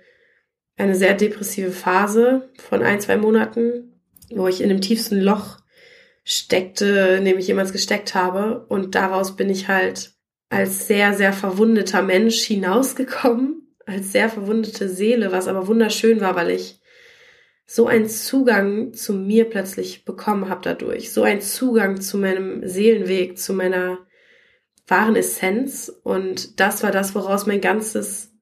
eine 0.77 0.95
sehr 0.95 1.13
depressive 1.13 1.71
Phase 1.71 2.49
von 2.57 2.81
ein, 2.81 3.01
zwei 3.01 3.17
Monaten, 3.17 4.01
wo 4.29 4.47
ich 4.47 4.61
in 4.61 4.69
dem 4.69 4.81
tiefsten 4.81 5.19
Loch 5.19 5.59
steckte, 6.23 7.15
in 7.17 7.25
dem 7.25 7.37
ich 7.37 7.47
jemals 7.47 7.71
gesteckt 7.71 8.15
habe. 8.15 8.65
Und 8.67 8.95
daraus 8.95 9.35
bin 9.35 9.49
ich 9.49 9.67
halt 9.67 10.13
als 10.49 10.87
sehr, 10.87 11.13
sehr 11.13 11.33
verwundeter 11.33 12.01
Mensch 12.01 12.41
hinausgekommen, 12.41 13.75
als 13.85 14.11
sehr 14.11 14.29
verwundete 14.29 14.89
Seele, 14.89 15.31
was 15.31 15.47
aber 15.47 15.67
wunderschön 15.67 16.21
war, 16.21 16.35
weil 16.35 16.51
ich 16.51 16.80
so 17.73 17.87
einen 17.87 18.09
Zugang 18.09 18.93
zu 18.93 19.13
mir 19.13 19.45
plötzlich 19.45 20.03
bekommen 20.03 20.49
habe 20.49 20.59
dadurch, 20.61 21.13
so 21.13 21.23
einen 21.23 21.39
Zugang 21.39 22.01
zu 22.01 22.17
meinem 22.17 22.67
Seelenweg, 22.67 23.37
zu 23.37 23.53
meiner 23.53 23.99
wahren 24.87 25.15
Essenz. 25.15 25.87
Und 26.03 26.59
das 26.59 26.83
war 26.83 26.91
das, 26.91 27.15
woraus 27.15 27.45
mein 27.45 27.61
ganzes, 27.61 28.33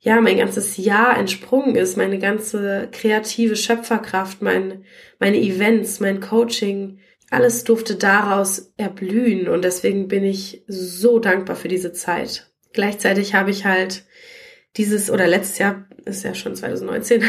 ja, 0.00 0.20
mein 0.20 0.36
ganzes 0.36 0.76
Jahr 0.76 1.16
entsprungen 1.16 1.76
ist, 1.76 1.96
meine 1.96 2.18
ganze 2.18 2.90
kreative 2.92 3.56
Schöpferkraft, 3.56 4.42
mein, 4.42 4.84
meine 5.18 5.38
Events, 5.38 6.00
mein 6.00 6.20
Coaching, 6.20 6.98
alles 7.30 7.64
durfte 7.64 7.94
daraus 7.94 8.74
erblühen. 8.76 9.48
Und 9.48 9.64
deswegen 9.64 10.08
bin 10.08 10.24
ich 10.24 10.62
so 10.66 11.18
dankbar 11.18 11.56
für 11.56 11.68
diese 11.68 11.94
Zeit. 11.94 12.52
Gleichzeitig 12.74 13.32
habe 13.32 13.50
ich 13.50 13.64
halt 13.64 14.04
dieses 14.76 15.10
oder 15.10 15.26
letztes 15.26 15.58
Jahr 15.58 15.86
ist 16.04 16.24
ja 16.24 16.34
schon 16.34 16.56
2019 16.56 17.22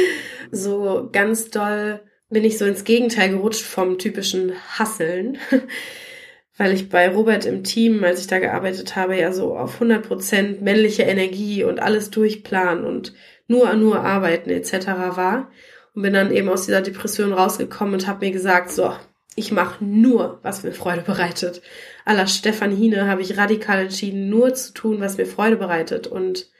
so 0.50 1.08
ganz 1.12 1.50
doll 1.50 2.00
bin 2.30 2.44
ich 2.44 2.58
so 2.58 2.66
ins 2.66 2.84
Gegenteil 2.84 3.30
gerutscht 3.30 3.62
vom 3.62 3.98
typischen 3.98 4.52
Hasseln, 4.78 5.38
weil 6.58 6.74
ich 6.74 6.90
bei 6.90 7.08
Robert 7.08 7.46
im 7.46 7.64
Team, 7.64 8.04
als 8.04 8.20
ich 8.20 8.26
da 8.26 8.38
gearbeitet 8.38 8.96
habe, 8.96 9.18
ja 9.18 9.32
so 9.32 9.56
auf 9.56 9.74
100 9.74 10.06
Prozent 10.06 10.62
männliche 10.62 11.04
Energie 11.04 11.64
und 11.64 11.80
alles 11.80 12.10
durchplanen 12.10 12.84
und 12.84 13.14
nur 13.46 13.72
nur 13.74 14.00
arbeiten 14.00 14.50
etc. 14.50 14.88
war 15.16 15.50
und 15.94 16.02
bin 16.02 16.12
dann 16.12 16.32
eben 16.32 16.48
aus 16.48 16.66
dieser 16.66 16.82
Depression 16.82 17.32
rausgekommen 17.32 17.94
und 17.94 18.06
habe 18.06 18.26
mir 18.26 18.32
gesagt, 18.32 18.70
so, 18.70 18.92
ich 19.34 19.52
mache 19.52 19.82
nur, 19.82 20.40
was 20.42 20.64
mir 20.64 20.72
Freude 20.72 21.02
bereitet. 21.02 21.62
A 22.04 22.12
la 22.12 22.26
Stefan 22.26 22.74
Hine 22.74 23.06
habe 23.06 23.22
ich 23.22 23.38
radikal 23.38 23.82
entschieden, 23.82 24.28
nur 24.28 24.52
zu 24.52 24.74
tun, 24.74 25.00
was 25.00 25.16
mir 25.16 25.26
Freude 25.26 25.56
bereitet 25.56 26.08
und 26.08 26.50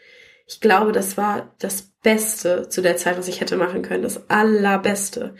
ich 0.48 0.60
glaube, 0.60 0.92
das 0.92 1.18
war 1.18 1.54
das 1.58 1.92
Beste 2.02 2.70
zu 2.70 2.80
der 2.80 2.96
Zeit, 2.96 3.18
was 3.18 3.28
ich 3.28 3.42
hätte 3.42 3.58
machen 3.58 3.82
können. 3.82 4.02
Das 4.02 4.30
Allerbeste. 4.30 5.34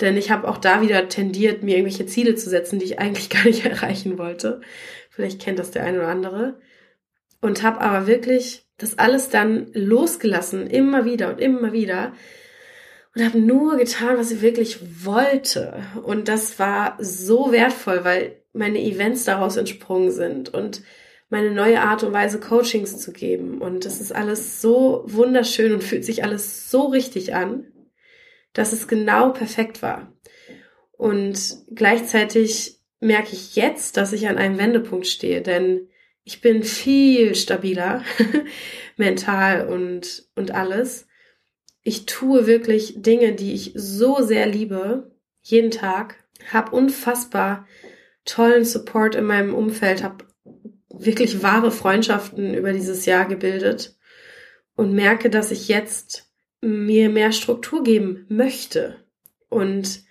Denn 0.00 0.16
ich 0.16 0.30
habe 0.30 0.48
auch 0.48 0.56
da 0.56 0.80
wieder 0.80 1.10
tendiert, 1.10 1.62
mir 1.62 1.76
irgendwelche 1.76 2.06
Ziele 2.06 2.34
zu 2.36 2.48
setzen, 2.48 2.78
die 2.78 2.86
ich 2.86 2.98
eigentlich 2.98 3.28
gar 3.30 3.44
nicht 3.44 3.66
erreichen 3.66 4.18
wollte. 4.18 4.62
Vielleicht 5.10 5.42
kennt 5.42 5.58
das 5.58 5.72
der 5.72 5.84
eine 5.84 5.98
oder 5.98 6.08
andere. 6.08 6.58
Und 7.42 7.62
habe 7.62 7.82
aber 7.82 8.06
wirklich 8.06 8.66
das 8.78 8.98
alles 8.98 9.28
dann 9.28 9.68
losgelassen, 9.74 10.66
immer 10.66 11.04
wieder 11.04 11.28
und 11.28 11.40
immer 11.40 11.74
wieder. 11.74 12.14
Und 13.14 13.24
habe 13.24 13.38
nur 13.38 13.76
getan, 13.76 14.16
was 14.16 14.30
ich 14.30 14.40
wirklich 14.40 15.04
wollte. 15.04 15.82
Und 16.02 16.28
das 16.28 16.58
war 16.58 16.96
so 16.98 17.52
wertvoll, 17.52 18.04
weil 18.04 18.42
meine 18.54 18.80
Events 18.80 19.24
daraus 19.24 19.58
entsprungen 19.58 20.12
sind. 20.12 20.48
Und 20.48 20.80
meine 21.28 21.50
neue 21.50 21.80
Art 21.80 22.02
und 22.02 22.12
Weise, 22.12 22.38
Coachings 22.38 22.98
zu 22.98 23.12
geben. 23.12 23.60
Und 23.60 23.84
das 23.84 24.00
ist 24.00 24.14
alles 24.14 24.60
so 24.60 25.02
wunderschön 25.06 25.72
und 25.72 25.84
fühlt 25.84 26.04
sich 26.04 26.22
alles 26.22 26.70
so 26.70 26.86
richtig 26.86 27.34
an, 27.34 27.66
dass 28.52 28.72
es 28.72 28.88
genau 28.88 29.30
perfekt 29.30 29.82
war. 29.82 30.12
Und 30.92 31.58
gleichzeitig 31.74 32.80
merke 33.00 33.32
ich 33.32 33.56
jetzt, 33.56 33.96
dass 33.96 34.12
ich 34.12 34.28
an 34.28 34.38
einem 34.38 34.58
Wendepunkt 34.58 35.06
stehe, 35.06 35.42
denn 35.42 35.88
ich 36.24 36.40
bin 36.40 36.62
viel 36.62 37.34
stabiler, 37.34 38.02
mental 38.96 39.68
und, 39.68 40.28
und 40.34 40.52
alles. 40.52 41.06
Ich 41.82 42.06
tue 42.06 42.46
wirklich 42.46 42.94
Dinge, 43.02 43.32
die 43.32 43.52
ich 43.52 43.72
so 43.76 44.22
sehr 44.22 44.46
liebe, 44.46 45.14
jeden 45.42 45.70
Tag, 45.70 46.24
habe 46.52 46.74
unfassbar 46.74 47.66
tollen 48.24 48.64
Support 48.64 49.14
in 49.14 49.24
meinem 49.24 49.54
Umfeld, 49.54 50.02
habe 50.02 50.24
wirklich 50.98 51.42
wahre 51.42 51.70
Freundschaften 51.70 52.54
über 52.54 52.72
dieses 52.72 53.06
Jahr 53.06 53.26
gebildet 53.26 53.96
und 54.76 54.92
merke, 54.92 55.30
dass 55.30 55.50
ich 55.50 55.68
jetzt 55.68 56.30
mir 56.60 57.10
mehr 57.10 57.32
Struktur 57.32 57.82
geben 57.82 58.26
möchte 58.28 58.96
und 59.48 60.04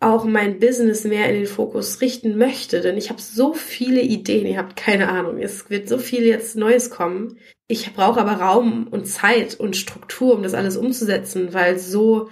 auch 0.00 0.24
mein 0.24 0.58
Business 0.58 1.04
mehr 1.04 1.28
in 1.28 1.34
den 1.34 1.46
Fokus 1.46 2.00
richten 2.00 2.38
möchte, 2.38 2.80
denn 2.80 2.96
ich 2.96 3.10
habe 3.10 3.20
so 3.20 3.52
viele 3.52 4.00
Ideen, 4.00 4.46
ihr 4.46 4.56
habt 4.56 4.74
keine 4.74 5.08
Ahnung, 5.08 5.38
es 5.38 5.68
wird 5.68 5.88
so 5.88 5.98
viel 5.98 6.24
jetzt 6.24 6.56
Neues 6.56 6.88
kommen. 6.88 7.36
Ich 7.66 7.92
brauche 7.92 8.18
aber 8.18 8.32
Raum 8.32 8.88
und 8.90 9.04
Zeit 9.06 9.60
und 9.60 9.76
Struktur, 9.76 10.34
um 10.34 10.42
das 10.42 10.54
alles 10.54 10.78
umzusetzen, 10.78 11.52
weil 11.52 11.78
so 11.78 12.30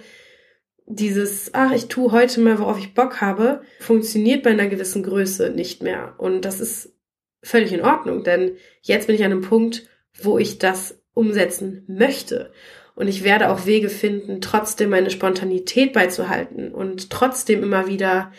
dieses, 0.87 1.53
ach, 1.53 1.71
ich 1.71 1.85
tue 1.85 2.11
heute 2.11 2.41
mal, 2.41 2.57
worauf 2.57 2.79
ich 2.79 2.95
Bock 2.95 3.21
habe, 3.21 3.61
funktioniert 3.79 4.41
bei 4.41 4.49
einer 4.49 4.67
gewissen 4.67 5.03
Größe 5.03 5.51
nicht 5.51 5.83
mehr. 5.83 6.15
Und 6.17 6.45
das 6.45 6.59
ist 6.59 6.91
völlig 7.41 7.73
in 7.73 7.81
Ordnung, 7.81 8.23
denn 8.23 8.57
jetzt 8.81 9.07
bin 9.07 9.15
ich 9.15 9.23
an 9.23 9.31
einem 9.31 9.41
Punkt, 9.41 9.87
wo 10.21 10.37
ich 10.37 10.57
das 10.59 11.01
umsetzen 11.13 11.83
möchte. 11.87 12.51
Und 12.95 13.07
ich 13.07 13.23
werde 13.23 13.49
auch 13.49 13.65
Wege 13.65 13.89
finden, 13.89 14.41
trotzdem 14.41 14.89
meine 14.89 15.09
Spontanität 15.09 15.93
beizuhalten 15.93 16.73
und 16.73 17.09
trotzdem 17.09 17.63
immer 17.63 17.87
wieder 17.87 18.33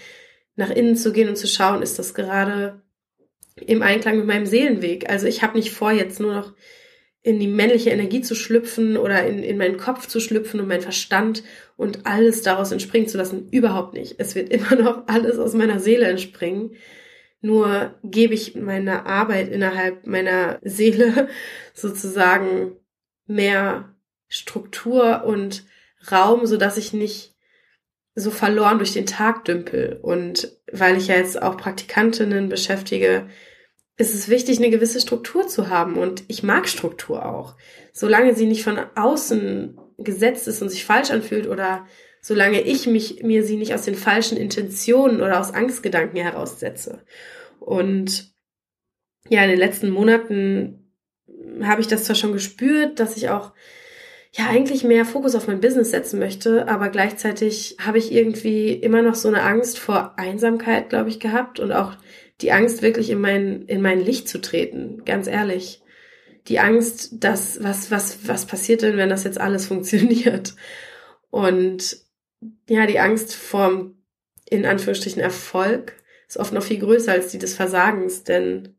nach 0.57 0.71
innen 0.71 0.97
zu 0.97 1.13
gehen 1.13 1.29
und 1.29 1.37
zu 1.37 1.47
schauen, 1.47 1.83
ist 1.83 1.99
das 1.99 2.13
gerade 2.13 2.83
im 3.57 3.83
Einklang 3.83 4.19
mit 4.19 4.27
meinem 4.27 4.47
Seelenweg. 4.47 5.09
Also 5.09 5.27
ich 5.27 5.43
habe 5.43 5.57
nicht 5.57 5.71
vor, 5.71 5.93
jetzt 5.93 6.21
nur 6.21 6.35
noch 6.35 6.55
in 7.23 7.39
die 7.39 7.47
männliche 7.47 7.91
Energie 7.91 8.23
zu 8.23 8.35
schlüpfen 8.35 8.97
oder 8.97 9.27
in, 9.27 9.43
in 9.43 9.59
meinen 9.59 9.77
Kopf 9.77 10.07
zu 10.07 10.21
schlüpfen 10.21 10.61
und 10.61 10.69
meinen 10.69 10.81
Verstand 10.81 11.43
und 11.77 12.07
alles 12.07 12.43
daraus 12.43 12.73
entspringen 12.73 13.09
zu 13.09 13.19
lassen. 13.19 13.49
Überhaupt 13.51 13.95
nicht. 13.95 14.17
Es 14.19 14.35
wird 14.35 14.49
immer 14.51 14.75
noch 14.77 15.07
alles 15.07 15.39
aus 15.39 15.55
meiner 15.55 15.81
Seele 15.81 16.07
entspringen. 16.07 16.73
Nur 17.41 17.95
gebe 18.05 18.35
ich 18.35 18.55
meiner 18.55 19.07
Arbeit 19.07 19.49
innerhalb 19.49 20.07
meiner 20.07 20.59
Seele 20.63 21.29
sozusagen 21.75 22.77
mehr 23.27 23.95
Struktur 24.29 25.25
und 25.25 25.65
Raum, 26.11 26.47
so 26.47 26.57
dass 26.57 26.77
ich 26.77 26.93
nicht 26.93 27.35
so 28.15 28.31
verloren 28.31 28.79
durch 28.79 28.93
den 28.93 29.07
Tag 29.07 29.45
dümpel. 29.45 29.99
Und 30.03 30.57
weil 30.71 30.97
ich 30.97 31.09
ja 31.09 31.17
jetzt 31.17 31.41
auch 31.41 31.57
Praktikantinnen 31.57 32.49
beschäftige, 32.49 33.29
ist 33.97 34.15
es 34.15 34.29
wichtig, 34.29 34.59
eine 34.59 34.71
gewisse 34.71 35.01
Struktur 35.01 35.47
zu 35.47 35.69
haben. 35.69 35.97
Und 35.97 36.25
ich 36.29 36.43
mag 36.43 36.69
Struktur 36.69 37.25
auch. 37.25 37.57
Solange 37.93 38.35
sie 38.35 38.47
nicht 38.47 38.65
von 38.65 38.79
außen 38.97 39.79
gesetzt 39.99 40.49
ist 40.49 40.63
und 40.63 40.71
sich 40.71 40.85
falsch 40.85 41.11
anfühlt 41.11 41.47
oder 41.47 41.87
solange 42.21 42.61
ich 42.61 42.87
mich, 42.87 43.23
mir 43.23 43.45
sie 43.45 43.57
nicht 43.57 43.75
aus 43.75 43.83
den 43.83 43.95
falschen 43.95 44.37
Intentionen 44.37 45.21
oder 45.21 45.41
aus 45.41 45.53
Angstgedanken 45.53 46.21
heraussetze. 46.21 47.03
Und 47.59 48.33
ja, 49.29 49.43
in 49.43 49.51
den 49.51 49.59
letzten 49.59 49.91
Monaten 49.91 50.93
habe 51.63 51.81
ich 51.81 51.87
das 51.87 52.05
zwar 52.05 52.17
schon 52.17 52.33
gespürt, 52.33 53.01
dass 53.01 53.17
ich 53.17 53.29
auch 53.29 53.53
ja 54.33 54.47
eigentlich 54.49 54.85
mehr 54.85 55.05
Fokus 55.05 55.35
auf 55.35 55.49
mein 55.49 55.61
Business 55.61 55.91
setzen 55.91 56.19
möchte, 56.19 56.69
aber 56.69 56.89
gleichzeitig 56.89 57.77
habe 57.81 57.99
ich 57.99 58.13
irgendwie 58.13 58.73
immer 58.73 59.03
noch 59.03 59.15
so 59.15 59.29
eine 59.29 59.43
Angst 59.43 59.79
vor 59.79 60.15
Einsamkeit, 60.19 60.89
glaube 60.89 61.09
ich, 61.09 61.19
gehabt 61.19 61.59
und 61.59 61.73
auch 61.73 61.97
die 62.41 62.53
Angst, 62.53 62.81
wirklich 62.83 63.11
in 63.11 63.21
mein, 63.21 63.63
in 63.63 63.83
mein 63.83 64.01
Licht 64.01 64.29
zu 64.29 64.41
treten, 64.41 65.05
ganz 65.05 65.27
ehrlich. 65.27 65.83
Die 66.49 66.59
Angst, 66.59 67.23
dass, 67.23 67.63
was, 67.63 67.91
was, 67.91 68.27
was 68.27 68.47
passiert 68.47 68.83
denn, 68.83 68.97
wenn 68.97 69.11
das 69.11 69.25
jetzt 69.25 69.41
alles 69.41 69.67
funktioniert? 69.69 70.55
Und 71.31 71.99
ja, 72.69 72.87
die 72.87 72.99
Angst 72.99 73.35
vorm, 73.35 74.03
in 74.49 74.67
Anführungsstrichen, 74.67 75.21
Erfolg 75.21 75.95
ist 76.27 76.39
oft 76.39 76.53
noch 76.53 76.63
viel 76.63 76.79
größer 76.79 77.13
als 77.13 77.29
die 77.29 77.39
des 77.39 77.55
Versagens, 77.55 78.25
denn 78.25 78.77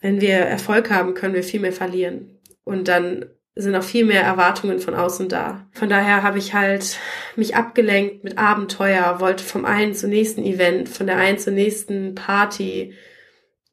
wenn 0.00 0.20
wir 0.20 0.36
Erfolg 0.36 0.90
haben, 0.90 1.14
können 1.14 1.34
wir 1.34 1.42
viel 1.42 1.60
mehr 1.60 1.72
verlieren. 1.72 2.38
Und 2.64 2.88
dann 2.88 3.26
sind 3.54 3.74
auch 3.74 3.82
viel 3.82 4.04
mehr 4.04 4.22
Erwartungen 4.22 4.80
von 4.80 4.94
außen 4.94 5.28
da. 5.28 5.66
Von 5.72 5.88
daher 5.88 6.22
habe 6.22 6.38
ich 6.38 6.52
halt 6.52 6.98
mich 7.36 7.56
abgelenkt 7.56 8.22
mit 8.22 8.36
Abenteuer, 8.36 9.18
wollte 9.20 9.42
vom 9.42 9.64
einen 9.64 9.94
zum 9.94 10.10
nächsten 10.10 10.44
Event, 10.44 10.88
von 10.88 11.06
der 11.06 11.16
einen 11.16 11.38
zur 11.38 11.54
nächsten 11.54 12.14
Party, 12.14 12.94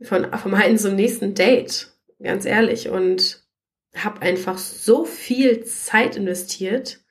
von, 0.02 0.32
vom 0.38 0.54
einen 0.54 0.78
zum 0.78 0.96
nächsten 0.96 1.36
Date, 1.36 1.92
ganz 2.22 2.46
ehrlich. 2.46 2.90
Und 2.90 3.44
habe 3.94 4.22
einfach 4.22 4.58
so 4.58 5.06
viel 5.06 5.66
Zeit 5.66 6.16
investiert 6.16 7.03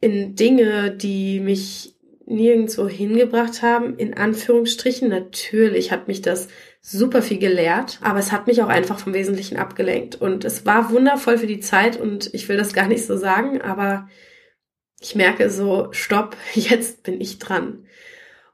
in 0.00 0.34
Dinge, 0.34 0.90
die 0.90 1.40
mich 1.40 1.96
nirgendwo 2.26 2.88
hingebracht 2.88 3.62
haben. 3.62 3.96
In 3.96 4.14
Anführungsstrichen, 4.14 5.08
natürlich 5.08 5.92
hat 5.92 6.08
mich 6.08 6.22
das 6.22 6.48
super 6.80 7.22
viel 7.22 7.38
gelehrt, 7.38 7.98
aber 8.02 8.18
es 8.18 8.32
hat 8.32 8.46
mich 8.46 8.62
auch 8.62 8.68
einfach 8.68 8.98
vom 8.98 9.14
Wesentlichen 9.14 9.56
abgelenkt. 9.56 10.16
Und 10.16 10.44
es 10.44 10.66
war 10.66 10.90
wundervoll 10.90 11.38
für 11.38 11.46
die 11.46 11.60
Zeit 11.60 11.98
und 11.98 12.32
ich 12.34 12.48
will 12.48 12.56
das 12.56 12.74
gar 12.74 12.88
nicht 12.88 13.06
so 13.06 13.16
sagen, 13.16 13.60
aber 13.60 14.08
ich 15.00 15.14
merke 15.14 15.50
so, 15.50 15.88
stopp, 15.92 16.36
jetzt 16.54 17.04
bin 17.04 17.20
ich 17.20 17.38
dran. 17.38 17.86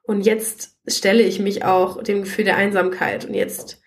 Und 0.03 0.23
jetzt 0.23 0.77
stelle 0.87 1.23
ich 1.23 1.39
mich 1.39 1.65
auch 1.65 2.03
dem 2.03 2.23
Gefühl 2.23 2.45
der 2.45 2.57
Einsamkeit 2.57 3.25
und 3.25 3.35
jetzt 3.35 3.81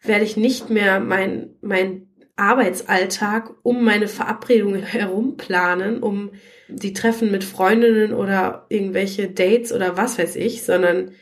werde 0.00 0.24
ich 0.24 0.36
nicht 0.36 0.70
mehr 0.70 1.00
mein, 1.00 1.56
mein 1.60 2.08
Arbeitsalltag 2.36 3.54
um 3.62 3.82
meine 3.82 4.08
Verabredungen 4.08 4.82
herum 4.82 5.36
planen, 5.36 6.02
um 6.02 6.32
die 6.68 6.92
Treffen 6.92 7.30
mit 7.30 7.44
Freundinnen 7.44 8.12
oder 8.12 8.66
irgendwelche 8.68 9.28
Dates 9.28 9.72
oder 9.72 9.96
was 9.96 10.18
weiß 10.18 10.36
ich, 10.36 10.62
sondern 10.62 11.12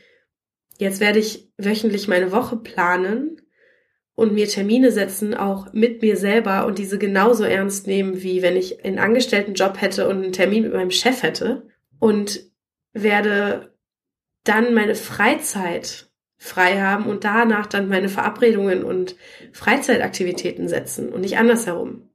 jetzt 0.77 0.99
werde 0.99 1.19
ich 1.19 1.49
wöchentlich 1.57 2.07
meine 2.07 2.31
Woche 2.31 2.57
planen 2.57 3.41
und 4.15 4.33
mir 4.33 4.47
Termine 4.47 4.91
setzen, 4.91 5.33
auch 5.33 5.71
mit 5.73 6.01
mir 6.01 6.17
selber 6.17 6.65
und 6.65 6.77
diese 6.79 6.97
genauso 6.97 7.43
ernst 7.43 7.87
nehmen, 7.87 8.23
wie 8.23 8.41
wenn 8.41 8.55
ich 8.55 8.83
einen 8.83 8.99
Angestelltenjob 8.99 9.81
hätte 9.81 10.07
und 10.07 10.23
einen 10.23 10.33
Termin 10.33 10.63
mit 10.63 10.73
meinem 10.73 10.91
Chef 10.91 11.21
hätte. 11.23 11.67
Und 11.99 12.51
werde 12.93 13.73
dann 14.45 14.73
meine 14.73 14.95
Freizeit 14.95 16.09
frei 16.37 16.79
haben 16.79 17.05
und 17.05 17.23
danach 17.23 17.65
dann 17.65 17.87
meine 17.87 18.09
Verabredungen 18.09 18.83
und 18.83 19.15
Freizeitaktivitäten 19.53 20.67
setzen 20.67 21.09
und 21.09 21.21
nicht 21.21 21.37
andersherum. 21.37 22.09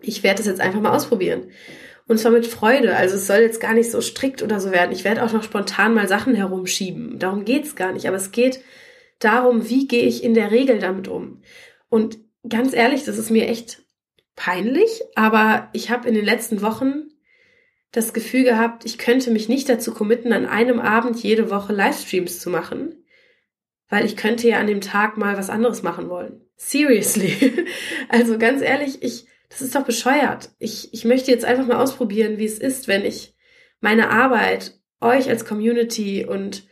Ich 0.00 0.22
werde 0.22 0.40
es 0.40 0.46
jetzt 0.46 0.60
einfach 0.60 0.80
mal 0.80 0.94
ausprobieren. 0.94 1.50
Und 2.06 2.18
zwar 2.18 2.32
mit 2.32 2.46
Freude. 2.46 2.96
Also 2.96 3.16
es 3.16 3.26
soll 3.26 3.40
jetzt 3.40 3.60
gar 3.60 3.74
nicht 3.74 3.90
so 3.90 4.00
strikt 4.00 4.42
oder 4.42 4.60
so 4.60 4.72
werden. 4.72 4.92
Ich 4.92 5.04
werde 5.04 5.22
auch 5.22 5.32
noch 5.32 5.42
spontan 5.42 5.94
mal 5.94 6.08
Sachen 6.08 6.34
herumschieben. 6.34 7.18
Darum 7.18 7.44
geht's 7.44 7.76
gar 7.76 7.92
nicht. 7.92 8.06
Aber 8.06 8.16
es 8.16 8.30
geht 8.30 8.60
darum, 9.18 9.68
wie 9.68 9.86
gehe 9.86 10.04
ich 10.04 10.24
in 10.24 10.34
der 10.34 10.50
Regel 10.50 10.78
damit 10.78 11.08
um. 11.08 11.42
Und 11.88 12.18
ganz 12.48 12.72
ehrlich, 12.72 13.04
das 13.04 13.18
ist 13.18 13.30
mir 13.30 13.48
echt 13.48 13.82
peinlich, 14.36 15.02
aber 15.16 15.68
ich 15.72 15.90
habe 15.90 16.08
in 16.08 16.14
den 16.14 16.24
letzten 16.24 16.62
Wochen 16.62 17.08
das 17.90 18.12
Gefühl 18.12 18.44
gehabt, 18.44 18.84
ich 18.84 18.98
könnte 18.98 19.30
mich 19.30 19.48
nicht 19.48 19.68
dazu 19.68 19.92
committen, 19.92 20.32
an 20.32 20.46
einem 20.46 20.78
Abend 20.78 21.22
jede 21.22 21.50
Woche 21.50 21.72
Livestreams 21.72 22.38
zu 22.38 22.48
machen, 22.48 23.04
weil 23.88 24.04
ich 24.04 24.16
könnte 24.16 24.48
ja 24.48 24.58
an 24.58 24.66
dem 24.66 24.80
Tag 24.80 25.16
mal 25.16 25.36
was 25.36 25.50
anderes 25.50 25.82
machen 25.82 26.08
wollen. 26.08 26.42
Seriously. 26.56 27.66
Also 28.08 28.38
ganz 28.38 28.62
ehrlich, 28.62 29.02
ich, 29.02 29.26
das 29.50 29.60
ist 29.60 29.74
doch 29.74 29.84
bescheuert. 29.84 30.50
Ich, 30.58 30.92
ich 30.94 31.04
möchte 31.04 31.30
jetzt 31.30 31.44
einfach 31.44 31.66
mal 31.66 31.76
ausprobieren, 31.76 32.38
wie 32.38 32.46
es 32.46 32.58
ist, 32.58 32.88
wenn 32.88 33.04
ich 33.04 33.34
meine 33.80 34.10
Arbeit, 34.10 34.80
euch 35.00 35.28
als 35.28 35.44
Community 35.44 36.24
und 36.24 36.66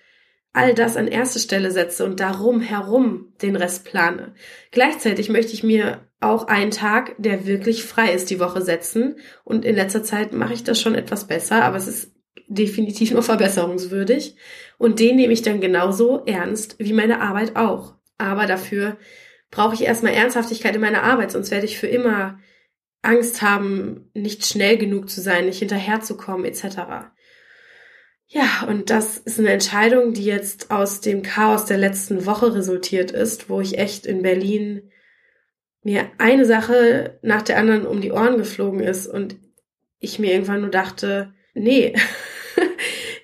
all 0.53 0.73
das 0.73 0.97
an 0.97 1.07
erste 1.07 1.39
Stelle 1.39 1.71
setze 1.71 2.05
und 2.05 2.19
darum 2.19 2.63
herum 2.63 3.35
den 3.43 3.57
Rest 3.57 3.85
plane. 3.85 4.35
Gleichzeitig 4.71 5.29
möchte 5.29 5.53
ich 5.53 5.63
mir 5.63 6.09
auch 6.21 6.49
einen 6.49 6.71
Tag, 6.71 7.15
der 7.19 7.47
wirklich 7.47 7.85
frei 7.85 8.13
ist, 8.13 8.31
die 8.31 8.41
Woche 8.41 8.63
setzen. 8.63 9.17
Und 9.45 9.67
in 9.67 9.77
letzter 9.77 10.03
Zeit 10.03 10.33
mache 10.33 10.55
ich 10.55 10.65
das 10.65 10.81
schon 10.81 10.95
etwas 10.95 11.27
besser, 11.27 11.63
aber 11.63 11.77
es 11.77 11.87
ist 11.87 12.13
definitiv 12.49 13.13
noch 13.13 13.25
verbesserungswürdig. 13.25 14.37
Und 14.79 15.01
den 15.01 15.17
nehme 15.17 15.33
ich 15.33 15.43
dann 15.43 15.61
genauso 15.61 16.25
ernst 16.27 16.77
wie 16.79 16.93
meine 16.93 17.21
Arbeit 17.21 17.57
auch. 17.57 17.95
Aber 18.19 18.47
dafür 18.47 18.97
brauche 19.51 19.75
ich 19.75 19.83
erstmal 19.83 20.13
Ernsthaftigkeit 20.13 20.75
in 20.75 20.81
meiner 20.81 21.03
Arbeit, 21.03 21.33
sonst 21.33 21.51
werde 21.51 21.67
ich 21.67 21.79
für 21.79 21.87
immer 21.87 22.39
Angst 23.03 23.41
haben, 23.43 24.11
nicht 24.15 24.45
schnell 24.45 24.77
genug 24.77 25.09
zu 25.09 25.21
sein, 25.21 25.47
nicht 25.47 25.61
hinterherzukommen, 25.61 26.45
etc. 26.45 27.09
Ja, 28.27 28.67
und 28.69 28.91
das 28.91 29.19
ist 29.19 29.39
eine 29.39 29.51
Entscheidung, 29.51 30.13
die 30.13 30.25
jetzt 30.25 30.71
aus 30.71 31.01
dem 31.01 31.23
Chaos 31.23 31.67
der 31.67 31.79
letzten 31.79 32.27
Woche 32.27 32.55
resultiert 32.55 33.13
ist, 33.13 33.49
wo 33.49 33.61
ich 33.61 33.79
echt 33.79 34.05
in 34.05 34.23
Berlin 34.23 34.91
mir 35.83 36.11
eine 36.19 36.45
Sache 36.45 37.19
nach 37.23 37.43
der 37.43 37.59
anderen 37.59 37.87
um 37.87 38.01
die 38.01 38.11
Ohren 38.11 38.39
geflogen 38.39 38.81
ist 38.81 39.07
und 39.07 39.37
ich 40.01 40.19
mir 40.19 40.33
irgendwann 40.33 40.63
nur 40.63 40.71
dachte, 40.71 41.33
nee, 41.55 41.95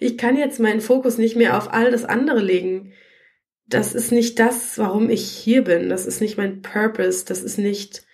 ich 0.02 0.18
kann 0.18 0.36
jetzt 0.36 0.60
meinen 0.60 0.80
Fokus 0.80 1.18
nicht 1.18 1.36
mehr 1.36 1.56
auf 1.56 1.72
all 1.72 1.90
das 1.90 2.04
andere 2.04 2.40
legen. 2.40 2.92
Das 3.66 3.94
ist 3.94 4.12
nicht 4.12 4.38
das, 4.38 4.76
warum 4.78 5.08
ich 5.08 5.24
hier 5.28 5.62
bin. 5.62 5.88
Das 5.88 6.06
ist 6.06 6.20
nicht 6.20 6.36
mein 6.36 6.60
Purpose. 6.60 7.24
Das 7.24 7.42
ist 7.42 7.58
nicht 7.58 8.04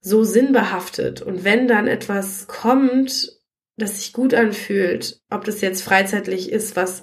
so 0.00 0.24
sinnbehaftet. 0.24 1.22
Und 1.22 1.44
wenn 1.44 1.68
dann 1.68 1.86
etwas 1.86 2.46
kommt, 2.46 3.32
das 3.76 3.98
sich 3.98 4.12
gut 4.12 4.34
anfühlt, 4.34 5.20
ob 5.30 5.44
das 5.44 5.60
jetzt 5.60 5.82
freizeitlich 5.82 6.50
ist, 6.50 6.76
was 6.76 7.02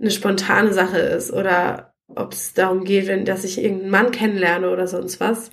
eine 0.00 0.10
spontane 0.10 0.72
Sache 0.72 0.98
ist 0.98 1.32
oder 1.32 1.94
ob 2.06 2.32
es 2.32 2.54
darum 2.54 2.84
geht, 2.84 3.06
wenn, 3.06 3.24
dass 3.24 3.44
ich 3.44 3.58
irgendeinen 3.58 3.90
Mann 3.90 4.10
kennenlerne 4.10 4.70
oder 4.70 4.86
sonst 4.86 5.20
was, 5.20 5.50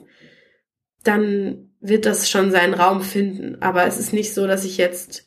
dann 1.03 1.75
wird 1.79 2.05
das 2.05 2.29
schon 2.29 2.51
seinen 2.51 2.73
Raum 2.73 3.01
finden. 3.01 3.61
Aber 3.61 3.85
es 3.85 3.97
ist 3.97 4.13
nicht 4.13 4.33
so, 4.33 4.47
dass 4.47 4.65
ich 4.65 4.77
jetzt 4.77 5.24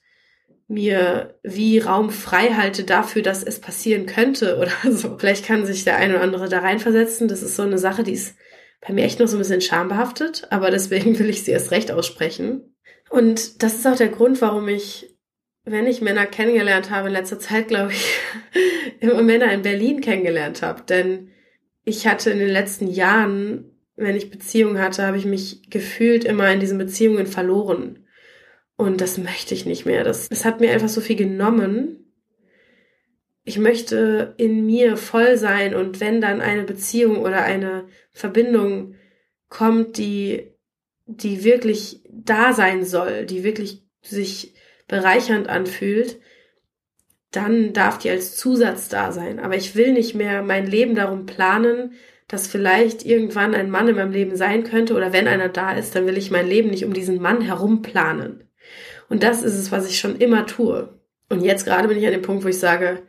mir 0.68 1.34
wie 1.42 1.78
Raum 1.78 2.10
frei 2.10 2.50
halte 2.50 2.84
dafür, 2.84 3.22
dass 3.22 3.42
es 3.42 3.58
passieren 3.58 4.06
könnte 4.06 4.58
oder 4.60 4.92
so. 4.92 5.16
Vielleicht 5.18 5.44
kann 5.44 5.66
sich 5.66 5.84
der 5.84 5.96
eine 5.96 6.14
oder 6.14 6.22
andere 6.22 6.48
da 6.48 6.60
reinversetzen. 6.60 7.26
Das 7.26 7.42
ist 7.42 7.56
so 7.56 7.62
eine 7.62 7.78
Sache, 7.78 8.04
die 8.04 8.12
ist 8.12 8.36
bei 8.86 8.92
mir 8.92 9.04
echt 9.04 9.18
noch 9.18 9.26
so 9.26 9.36
ein 9.36 9.40
bisschen 9.40 9.60
schambehaftet, 9.60 10.46
aber 10.50 10.70
deswegen 10.70 11.18
will 11.18 11.28
ich 11.28 11.42
sie 11.42 11.50
erst 11.50 11.72
recht 11.72 11.90
aussprechen. 11.90 12.74
Und 13.10 13.62
das 13.62 13.74
ist 13.74 13.86
auch 13.86 13.96
der 13.96 14.08
Grund, 14.08 14.40
warum 14.40 14.68
ich, 14.68 15.16
wenn 15.64 15.86
ich 15.86 16.02
Männer 16.02 16.26
kennengelernt 16.26 16.90
habe 16.90 17.08
in 17.08 17.14
letzter 17.14 17.40
Zeit, 17.40 17.68
glaube 17.68 17.92
ich, 17.92 18.18
immer 19.00 19.22
Männer 19.22 19.50
in 19.52 19.62
Berlin 19.62 20.00
kennengelernt 20.00 20.62
habe. 20.62 20.82
Denn 20.82 21.30
ich 21.84 22.06
hatte 22.06 22.30
in 22.30 22.38
den 22.38 22.50
letzten 22.50 22.86
Jahren, 22.86 23.72
wenn 23.96 24.14
ich 24.14 24.30
Beziehungen 24.30 24.78
hatte, 24.78 25.06
habe 25.06 25.16
ich 25.16 25.24
mich 25.24 25.70
gefühlt 25.70 26.24
immer 26.24 26.52
in 26.52 26.60
diesen 26.60 26.78
Beziehungen 26.78 27.26
verloren. 27.26 28.04
Und 28.78 29.00
das 29.00 29.18
möchte 29.18 29.54
ich 29.54 29.66
nicht 29.66 29.86
mehr. 29.86 30.04
Das, 30.04 30.28
das 30.28 30.44
hat 30.44 30.60
mir 30.60 30.70
einfach 30.70 30.88
so 30.88 31.00
viel 31.00 31.16
genommen. 31.16 32.14
Ich 33.42 33.58
möchte 33.58 34.34
in 34.36 34.64
mir 34.66 34.96
voll 34.96 35.36
sein 35.36 35.74
und 35.74 35.98
wenn 35.98 36.20
dann 36.20 36.40
eine 36.40 36.62
Beziehung 36.62 37.18
oder 37.18 37.42
eine 37.42 37.88
Verbindung 38.12 38.94
kommt, 39.48 39.98
die, 39.98 40.54
die 41.06 41.42
wirklich 41.42 42.04
da 42.08 42.52
sein 42.52 42.84
soll, 42.84 43.26
die 43.26 43.42
wirklich 43.42 43.82
sich 44.00 44.54
bereichernd 44.86 45.48
anfühlt, 45.48 46.20
dann 47.32 47.72
darf 47.72 47.98
die 47.98 48.10
als 48.10 48.36
Zusatz 48.36 48.88
da 48.88 49.10
sein. 49.10 49.40
Aber 49.40 49.56
ich 49.56 49.74
will 49.74 49.92
nicht 49.92 50.14
mehr 50.14 50.42
mein 50.42 50.68
Leben 50.68 50.94
darum 50.94 51.26
planen, 51.26 51.94
dass 52.28 52.46
vielleicht 52.46 53.04
irgendwann 53.04 53.56
ein 53.56 53.70
Mann 53.70 53.88
in 53.88 53.96
meinem 53.96 54.12
Leben 54.12 54.36
sein 54.36 54.62
könnte 54.62 54.94
oder 54.94 55.12
wenn 55.12 55.26
einer 55.26 55.48
da 55.48 55.72
ist, 55.72 55.96
dann 55.96 56.06
will 56.06 56.16
ich 56.16 56.30
mein 56.30 56.46
Leben 56.46 56.70
nicht 56.70 56.84
um 56.84 56.92
diesen 56.92 57.20
Mann 57.20 57.40
herum 57.40 57.82
planen. 57.82 58.47
Und 59.08 59.22
das 59.22 59.42
ist 59.42 59.54
es, 59.54 59.72
was 59.72 59.88
ich 59.88 59.98
schon 59.98 60.16
immer 60.16 60.46
tue. 60.46 60.98
Und 61.28 61.42
jetzt 61.42 61.64
gerade 61.64 61.88
bin 61.88 61.98
ich 61.98 62.06
an 62.06 62.12
dem 62.12 62.22
Punkt, 62.22 62.44
wo 62.44 62.48
ich 62.48 62.58
sage, 62.58 63.02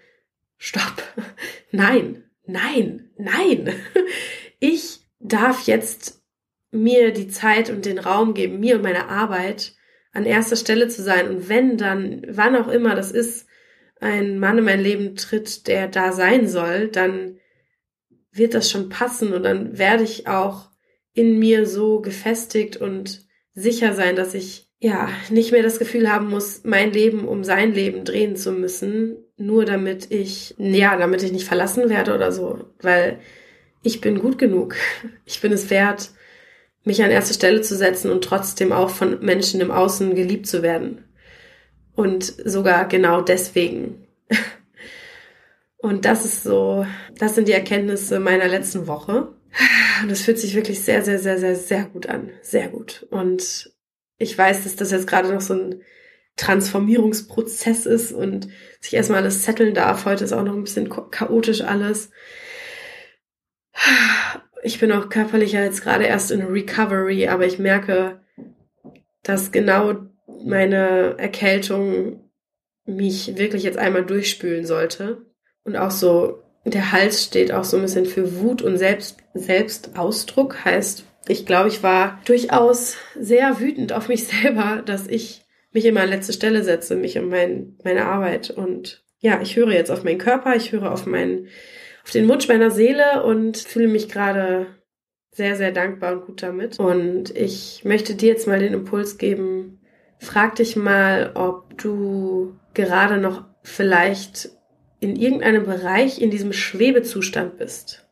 stopp, 0.57 1.03
nein, 1.71 2.23
nein, 2.45 3.09
nein. 3.17 3.73
Ich 4.61 4.99
darf 5.21 5.67
jetzt 5.67 6.21
mir 6.71 7.13
die 7.13 7.29
Zeit 7.29 7.69
und 7.69 7.85
den 7.85 7.97
Raum 7.97 8.33
geben, 8.33 8.59
mir 8.59 8.75
und 8.75 8.81
meiner 8.81 9.07
Arbeit 9.07 9.73
an 10.11 10.25
erster 10.25 10.57
Stelle 10.57 10.89
zu 10.89 11.01
sein. 11.01 11.29
Und 11.29 11.47
wenn 11.47 11.77
dann, 11.77 12.25
wann 12.27 12.57
auch 12.57 12.67
immer 12.67 12.93
das 12.93 13.11
ist, 13.11 13.47
ein 14.01 14.39
Mann 14.39 14.57
in 14.57 14.63
mein 14.65 14.81
Leben 14.81 15.15
tritt, 15.15 15.67
der 15.67 15.87
da 15.87 16.11
sein 16.11 16.47
soll, 16.47 16.89
dann 16.89 17.37
wird 18.31 18.53
das 18.53 18.69
schon 18.69 18.89
passen 18.89 19.33
und 19.33 19.43
dann 19.43 19.77
werde 19.77 20.03
ich 20.03 20.27
auch 20.27 20.69
in 21.13 21.39
mir 21.39 21.65
so 21.65 22.01
gefestigt 22.01 22.77
und 22.77 23.25
sicher 23.53 23.93
sein, 23.93 24.15
dass 24.15 24.33
ich 24.33 24.68
ja 24.79 25.09
nicht 25.29 25.51
mehr 25.51 25.63
das 25.63 25.79
Gefühl 25.79 26.11
haben 26.11 26.29
muss, 26.29 26.61
mein 26.63 26.91
Leben 26.91 27.27
um 27.27 27.43
sein 27.43 27.73
Leben 27.73 28.05
drehen 28.05 28.35
zu 28.35 28.51
müssen, 28.51 29.17
nur 29.37 29.65
damit 29.65 30.11
ich, 30.11 30.55
ja, 30.57 30.97
damit 30.97 31.21
ich 31.21 31.31
nicht 31.31 31.47
verlassen 31.47 31.89
werde 31.89 32.15
oder 32.15 32.31
so, 32.31 32.65
weil 32.81 33.19
ich 33.83 34.01
bin 34.01 34.19
gut 34.19 34.37
genug. 34.37 34.75
Ich 35.25 35.41
bin 35.41 35.51
es 35.51 35.69
wert, 35.69 36.09
mich 36.83 37.03
an 37.03 37.11
erste 37.11 37.35
Stelle 37.35 37.61
zu 37.61 37.75
setzen 37.75 38.09
und 38.09 38.23
trotzdem 38.23 38.71
auch 38.71 38.89
von 38.89 39.23
Menschen 39.23 39.61
im 39.61 39.69
Außen 39.69 40.15
geliebt 40.15 40.47
zu 40.47 40.63
werden. 40.63 41.03
Und 41.95 42.23
sogar 42.23 42.87
genau 42.87 43.21
deswegen. 43.21 44.07
Und 45.77 46.05
das 46.05 46.25
ist 46.25 46.43
so, 46.43 46.85
das 47.17 47.35
sind 47.35 47.47
die 47.47 47.53
Erkenntnisse 47.53 48.19
meiner 48.19 48.47
letzten 48.47 48.87
Woche. 48.87 49.33
Und 50.01 50.09
es 50.09 50.21
fühlt 50.21 50.39
sich 50.39 50.55
wirklich 50.55 50.81
sehr, 50.81 51.03
sehr, 51.03 51.19
sehr, 51.19 51.37
sehr, 51.37 51.55
sehr 51.55 51.83
gut 51.83 52.07
an. 52.07 52.31
Sehr 52.41 52.69
gut. 52.69 53.05
Und 53.11 53.71
ich 54.19 54.37
weiß, 54.37 54.63
dass 54.63 54.75
das 54.75 54.91
jetzt 54.91 55.07
gerade 55.07 55.33
noch 55.33 55.41
so 55.41 55.55
ein 55.55 55.81
Transformierungsprozess 56.35 57.85
ist 57.85 58.11
und 58.11 58.47
sich 58.79 58.93
erstmal 58.93 59.21
alles 59.21 59.43
setteln 59.43 59.73
darf. 59.73 60.05
Heute 60.05 60.23
ist 60.23 60.33
auch 60.33 60.43
noch 60.43 60.53
ein 60.53 60.63
bisschen 60.63 60.89
chaotisch 61.09 61.61
alles 61.61 62.11
ich 64.63 64.79
bin 64.79 64.91
auch 64.91 65.09
körperlich 65.09 65.53
jetzt 65.53 65.81
gerade 65.81 66.05
erst 66.05 66.31
in 66.31 66.41
Recovery, 66.41 67.27
aber 67.27 67.45
ich 67.45 67.59
merke, 67.59 68.19
dass 69.23 69.51
genau 69.51 69.95
meine 70.43 71.15
Erkältung 71.17 72.29
mich 72.85 73.37
wirklich 73.37 73.63
jetzt 73.63 73.77
einmal 73.77 74.05
durchspülen 74.05 74.65
sollte. 74.65 75.25
Und 75.63 75.75
auch 75.75 75.91
so 75.91 76.41
der 76.65 76.91
Hals 76.91 77.23
steht 77.23 77.51
auch 77.51 77.63
so 77.63 77.77
ein 77.77 77.83
bisschen 77.83 78.05
für 78.05 78.39
Wut 78.39 78.61
und 78.61 78.77
Selbst, 78.77 79.17
Selbstausdruck. 79.33 80.65
Heißt, 80.65 81.05
ich 81.27 81.45
glaube, 81.45 81.69
ich 81.69 81.83
war 81.83 82.19
durchaus 82.25 82.97
sehr 83.19 83.59
wütend 83.59 83.93
auf 83.93 84.07
mich 84.07 84.23
selber, 84.27 84.81
dass 84.85 85.07
ich 85.07 85.45
mich 85.71 85.85
immer 85.85 86.01
an 86.01 86.09
letzte 86.09 86.33
Stelle 86.33 86.63
setze, 86.63 86.95
mich 86.95 87.17
um 87.17 87.29
mein, 87.29 87.77
meine 87.83 88.05
Arbeit. 88.05 88.49
Und 88.49 89.03
ja, 89.19 89.39
ich 89.41 89.55
höre 89.55 89.71
jetzt 89.71 89.91
auf 89.91 90.03
meinen 90.03 90.17
Körper, 90.17 90.55
ich 90.55 90.71
höre 90.71 90.91
auf 90.91 91.05
meinen, 91.05 91.47
auf 92.03 92.11
den 92.11 92.27
Wunsch 92.27 92.47
meiner 92.47 92.71
Seele 92.71 93.23
und 93.23 93.57
fühle 93.57 93.87
mich 93.87 94.09
gerade 94.09 94.67
sehr, 95.31 95.55
sehr 95.55 95.71
dankbar 95.71 96.13
und 96.13 96.25
gut 96.25 96.41
damit. 96.41 96.79
Und 96.79 97.35
ich 97.35 97.81
möchte 97.83 98.15
dir 98.15 98.29
jetzt 98.29 98.47
mal 98.47 98.59
den 98.59 98.73
Impuls 98.73 99.17
geben, 99.17 99.79
frag 100.17 100.55
dich 100.55 100.75
mal, 100.75 101.31
ob 101.35 101.77
du 101.77 102.55
gerade 102.73 103.17
noch 103.17 103.45
vielleicht 103.61 104.49
in 104.99 105.15
irgendeinem 105.15 105.65
Bereich 105.65 106.21
in 106.21 106.31
diesem 106.31 106.51
Schwebezustand 106.51 107.57
bist. 107.57 108.08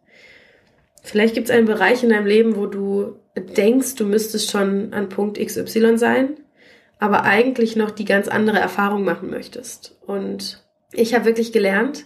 Vielleicht 1.08 1.36
gibt 1.36 1.48
es 1.48 1.56
einen 1.56 1.68
Bereich 1.68 2.04
in 2.04 2.10
deinem 2.10 2.26
Leben, 2.26 2.58
wo 2.58 2.66
du 2.66 3.16
denkst, 3.38 3.96
du 3.96 4.06
müsstest 4.06 4.52
schon 4.52 4.92
an 4.94 5.08
Punkt 5.08 5.40
XY 5.40 5.98
sein, 5.98 6.36
aber 7.00 7.24
eigentlich 7.24 7.78
noch 7.78 7.92
die 7.92 8.04
ganz 8.04 8.28
andere 8.28 8.60
Erfahrung 8.60 9.06
machen 9.06 9.30
möchtest. 9.30 9.98
Und 10.06 10.68
ich 10.92 11.16
habe 11.16 11.24
wirklich 11.24 11.54
gelernt, 11.54 12.04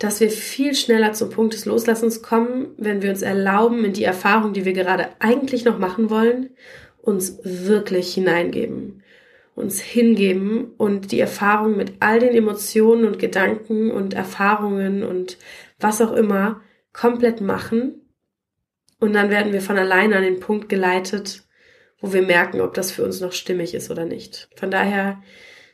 dass 0.00 0.18
wir 0.18 0.30
viel 0.30 0.74
schneller 0.74 1.12
zum 1.12 1.30
Punkt 1.30 1.54
des 1.54 1.64
Loslassens 1.64 2.22
kommen, 2.22 2.74
wenn 2.76 3.02
wir 3.02 3.10
uns 3.10 3.22
erlauben, 3.22 3.84
in 3.84 3.92
die 3.92 4.02
Erfahrung, 4.02 4.52
die 4.52 4.64
wir 4.64 4.72
gerade 4.72 5.10
eigentlich 5.20 5.64
noch 5.64 5.78
machen 5.78 6.10
wollen, 6.10 6.50
uns 7.02 7.38
wirklich 7.44 8.14
hineingeben, 8.14 9.04
uns 9.54 9.80
hingeben 9.80 10.72
und 10.76 11.12
die 11.12 11.20
Erfahrung 11.20 11.76
mit 11.76 11.92
all 12.00 12.18
den 12.18 12.34
Emotionen 12.34 13.04
und 13.04 13.20
Gedanken 13.20 13.92
und 13.92 14.12
Erfahrungen 14.12 15.04
und 15.04 15.38
was 15.78 16.00
auch 16.00 16.12
immer 16.12 16.62
komplett 16.92 17.40
machen. 17.40 18.00
Und 19.00 19.14
dann 19.14 19.30
werden 19.30 19.52
wir 19.52 19.60
von 19.60 19.78
alleine 19.78 20.16
an 20.16 20.22
den 20.22 20.40
Punkt 20.40 20.68
geleitet, 20.68 21.42
wo 22.00 22.12
wir 22.12 22.22
merken, 22.22 22.60
ob 22.60 22.74
das 22.74 22.92
für 22.92 23.04
uns 23.04 23.20
noch 23.20 23.32
stimmig 23.32 23.74
ist 23.74 23.90
oder 23.90 24.04
nicht. 24.04 24.48
Von 24.56 24.70
daher 24.70 25.22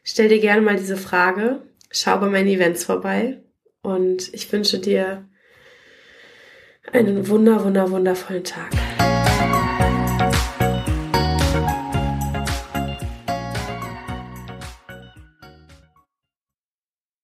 stell 0.02 0.28
dir 0.28 0.40
gerne 0.40 0.62
mal 0.62 0.76
diese 0.76 0.96
Frage, 0.96 1.62
schau 1.90 2.18
bei 2.18 2.28
meinen 2.28 2.48
Events 2.48 2.84
vorbei 2.84 3.42
und 3.82 4.32
ich 4.32 4.50
wünsche 4.52 4.78
dir 4.78 5.28
einen 6.92 7.28
wunder, 7.28 7.64
wunder, 7.64 7.90
wundervollen 7.90 8.44
Tag. 8.44 8.72